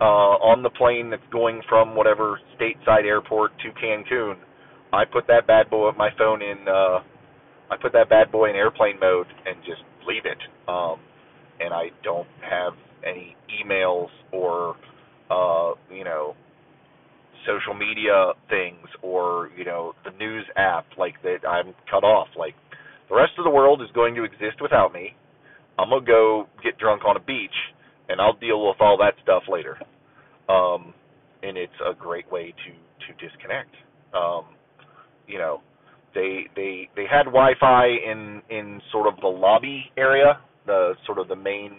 [0.00, 4.36] uh, on the plane that's going from whatever stateside airport to Cancun,
[4.92, 7.00] I put that bad boy, my phone in, uh,
[7.70, 10.38] I put that bad boy in airplane mode and just leave it.
[10.68, 10.98] Um,
[11.60, 12.72] and I don't have
[13.06, 14.76] any emails or,
[15.30, 16.34] uh, you know,
[17.46, 22.28] social media things or, you know, the news app like that I'm cut off.
[22.36, 22.54] Like
[23.08, 25.14] the rest of the world is going to exist without me.
[25.78, 27.54] I'm gonna go get drunk on a beach
[28.10, 29.78] and I'll deal with all that stuff later.
[30.48, 30.94] Um,
[31.42, 32.72] and it's a great way to
[33.06, 33.74] to disconnect.
[34.14, 34.44] Um,
[35.26, 35.62] you know,
[36.14, 41.28] they they they had Wi-Fi in in sort of the lobby area, the sort of
[41.28, 41.72] the main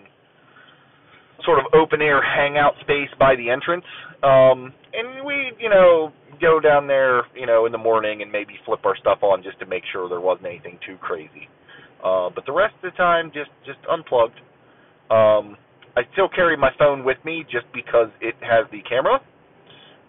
[1.45, 3.85] sort of open air hangout space by the entrance.
[4.23, 8.53] Um, and we, you know, go down there, you know, in the morning and maybe
[8.65, 11.49] flip our stuff on just to make sure there wasn't anything too crazy.
[12.03, 14.39] Uh, but the rest of the time, just just unplugged.
[15.09, 15.57] Um,
[15.97, 19.19] I still carry my phone with me just because it has the camera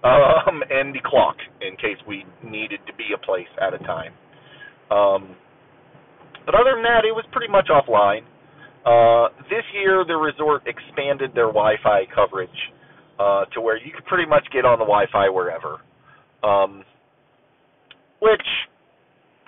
[0.04, 4.12] um, and the clock in case we needed to be a place at a time.
[4.90, 5.36] Um,
[6.44, 8.22] but other than that, it was pretty much offline.
[8.84, 12.50] Uh, this year, the resort expanded their Wi-Fi coverage
[13.18, 15.78] uh, to where you could pretty much get on the Wi-Fi wherever.
[16.42, 16.84] Um,
[18.20, 18.42] which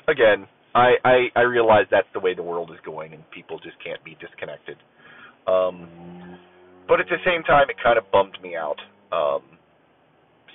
[0.07, 3.77] again, I, I I realize that's the way the world is going, and people just
[3.85, 4.77] can't be disconnected.
[5.47, 5.89] Um,
[6.89, 8.77] but at the same time, it kind of bummed me out.
[9.13, 9.43] Um,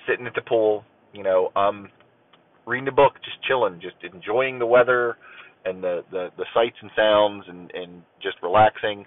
[0.08, 1.88] sitting at the pool, you know, um,
[2.66, 5.16] reading a book, just chilling, just enjoying the weather
[5.64, 9.04] and the the, the sights and sounds, and and just relaxing.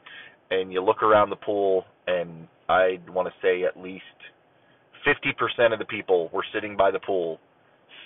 [0.52, 4.04] And you look around the pool, and I'd want to say at least
[5.08, 7.40] 50% of the people were sitting by the pool,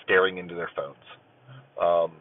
[0.04, 0.96] staring into their phones.
[1.82, 2.12] Um,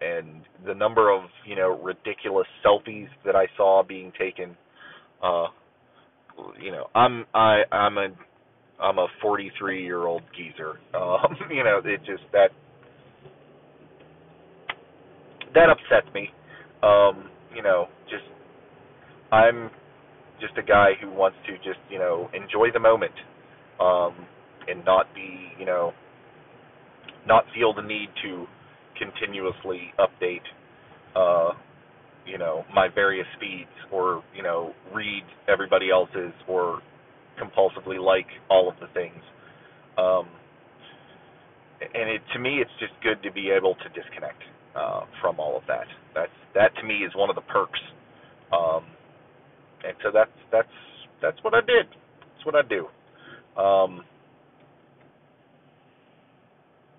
[0.00, 4.56] and the number of you know ridiculous selfies that I saw being taken,
[5.22, 5.46] uh,
[6.62, 8.08] you know, I'm I I'm a
[8.80, 10.78] I'm a 43 year old geezer.
[10.94, 12.50] Um, you know, it just that
[15.54, 16.30] that upsets me.
[16.82, 18.24] Um, you know, just
[19.32, 19.70] I'm
[20.40, 23.14] just a guy who wants to just you know enjoy the moment
[23.80, 24.14] um,
[24.68, 25.92] and not be you know
[27.26, 28.46] not feel the need to
[28.98, 30.42] continuously update
[31.16, 31.52] uh,
[32.26, 36.80] you know my various feeds or you know read everybody else's or
[37.40, 39.22] compulsively like all of the things.
[39.98, 40.28] Um,
[41.80, 44.42] and it to me it's just good to be able to disconnect
[44.76, 45.86] uh, from all of that.
[46.14, 47.80] That's that to me is one of the perks.
[48.52, 48.84] Um,
[49.86, 50.68] and so that's that's
[51.20, 51.86] that's what I did.
[51.88, 52.86] That's what I do.
[53.60, 54.04] Um,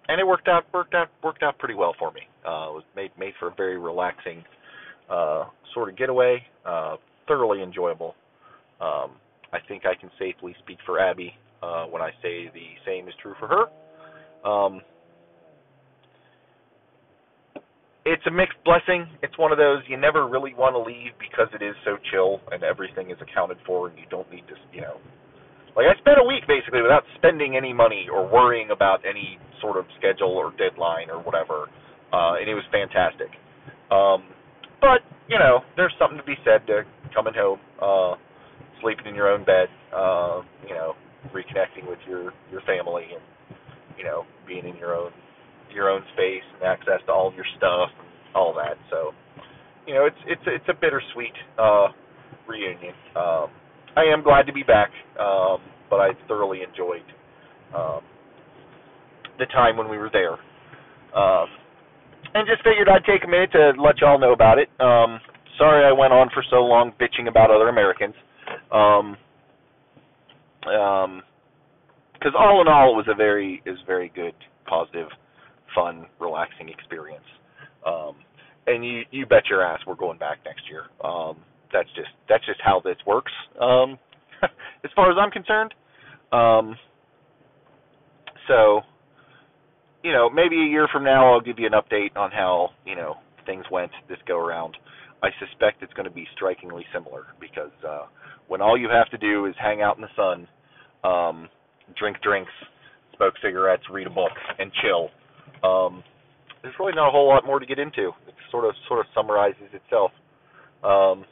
[0.07, 2.21] and it worked out worked out worked out pretty well for me.
[2.45, 4.43] Uh, it was made made for a very relaxing
[5.09, 8.15] uh, sort of getaway, uh, thoroughly enjoyable.
[8.81, 9.11] Um,
[9.53, 11.33] I think I can safely speak for Abby
[11.63, 14.49] uh, when I say the same is true for her.
[14.49, 14.81] Um,
[18.05, 19.07] it's a mixed blessing.
[19.23, 22.39] It's one of those you never really want to leave because it is so chill
[22.51, 24.97] and everything is accounted for, and you don't need to, you know,
[25.75, 29.77] like I spent a week basically without spending any money or worrying about any sort
[29.77, 31.67] of schedule or deadline or whatever,
[32.13, 33.27] uh, and it was fantastic.
[33.91, 34.34] Um,
[34.81, 36.83] but you know, there's something to be said to
[37.13, 38.15] coming home, uh,
[38.81, 40.93] sleeping in your own bed, uh, you know,
[41.33, 43.23] reconnecting with your your family, and
[43.97, 45.11] you know, being in your own
[45.73, 48.77] your own space and access to all of your stuff and all that.
[48.89, 49.11] So,
[49.87, 51.87] you know, it's it's it's a bittersweet uh,
[52.47, 52.93] reunion.
[53.15, 53.47] Um,
[53.97, 57.03] I am glad to be back, um, but I thoroughly enjoyed
[57.75, 58.01] um,
[59.39, 60.33] the time when we were there.
[61.17, 61.47] Um,
[62.33, 64.69] and just figured I'd take a minute to let y'all know about it.
[64.79, 65.19] Um,
[65.57, 68.15] sorry I went on for so long bitching about other Americans.
[68.71, 69.17] Um,
[70.71, 71.21] um,
[72.13, 74.33] because all in all, it was a very is very good,
[74.65, 75.07] positive,
[75.75, 77.25] fun, relaxing experience.
[77.85, 78.15] Um,
[78.67, 80.85] and you you bet your ass we're going back next year.
[81.03, 81.37] Um,
[81.71, 83.31] that's just that's just how this works.
[83.61, 83.99] Um,
[84.83, 85.73] as far as I'm concerned.
[86.31, 86.75] Um,
[88.47, 88.81] so,
[90.05, 92.95] you know, maybe a year from now I'll give you an update on how you
[92.95, 93.15] know
[93.47, 94.77] things went this go around.
[95.23, 98.05] I suspect it's going to be strikingly similar because uh,
[98.47, 100.47] when all you have to do is hang out in the sun,
[101.03, 101.49] um,
[101.97, 102.51] drink drinks,
[103.17, 105.09] smoke cigarettes, read a book, and chill.
[105.67, 106.03] Um,
[106.61, 108.09] there's really not a whole lot more to get into.
[108.27, 110.11] It sort of sort of summarizes itself.
[110.83, 111.25] Um,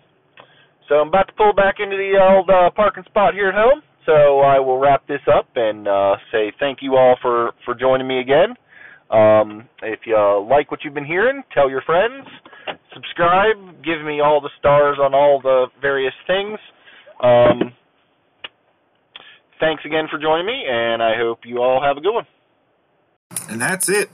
[0.89, 3.83] so I'm about to pull back into the old uh, parking spot here at home.
[4.05, 8.07] So I will wrap this up and uh, say thank you all for for joining
[8.07, 8.55] me again.
[9.09, 10.17] Um, if you
[10.49, 12.27] like what you've been hearing, tell your friends.
[12.93, 13.83] Subscribe.
[13.83, 16.57] Give me all the stars on all the various things.
[17.21, 17.73] Um,
[19.59, 22.25] thanks again for joining me, and I hope you all have a good one.
[23.49, 24.09] And that's it.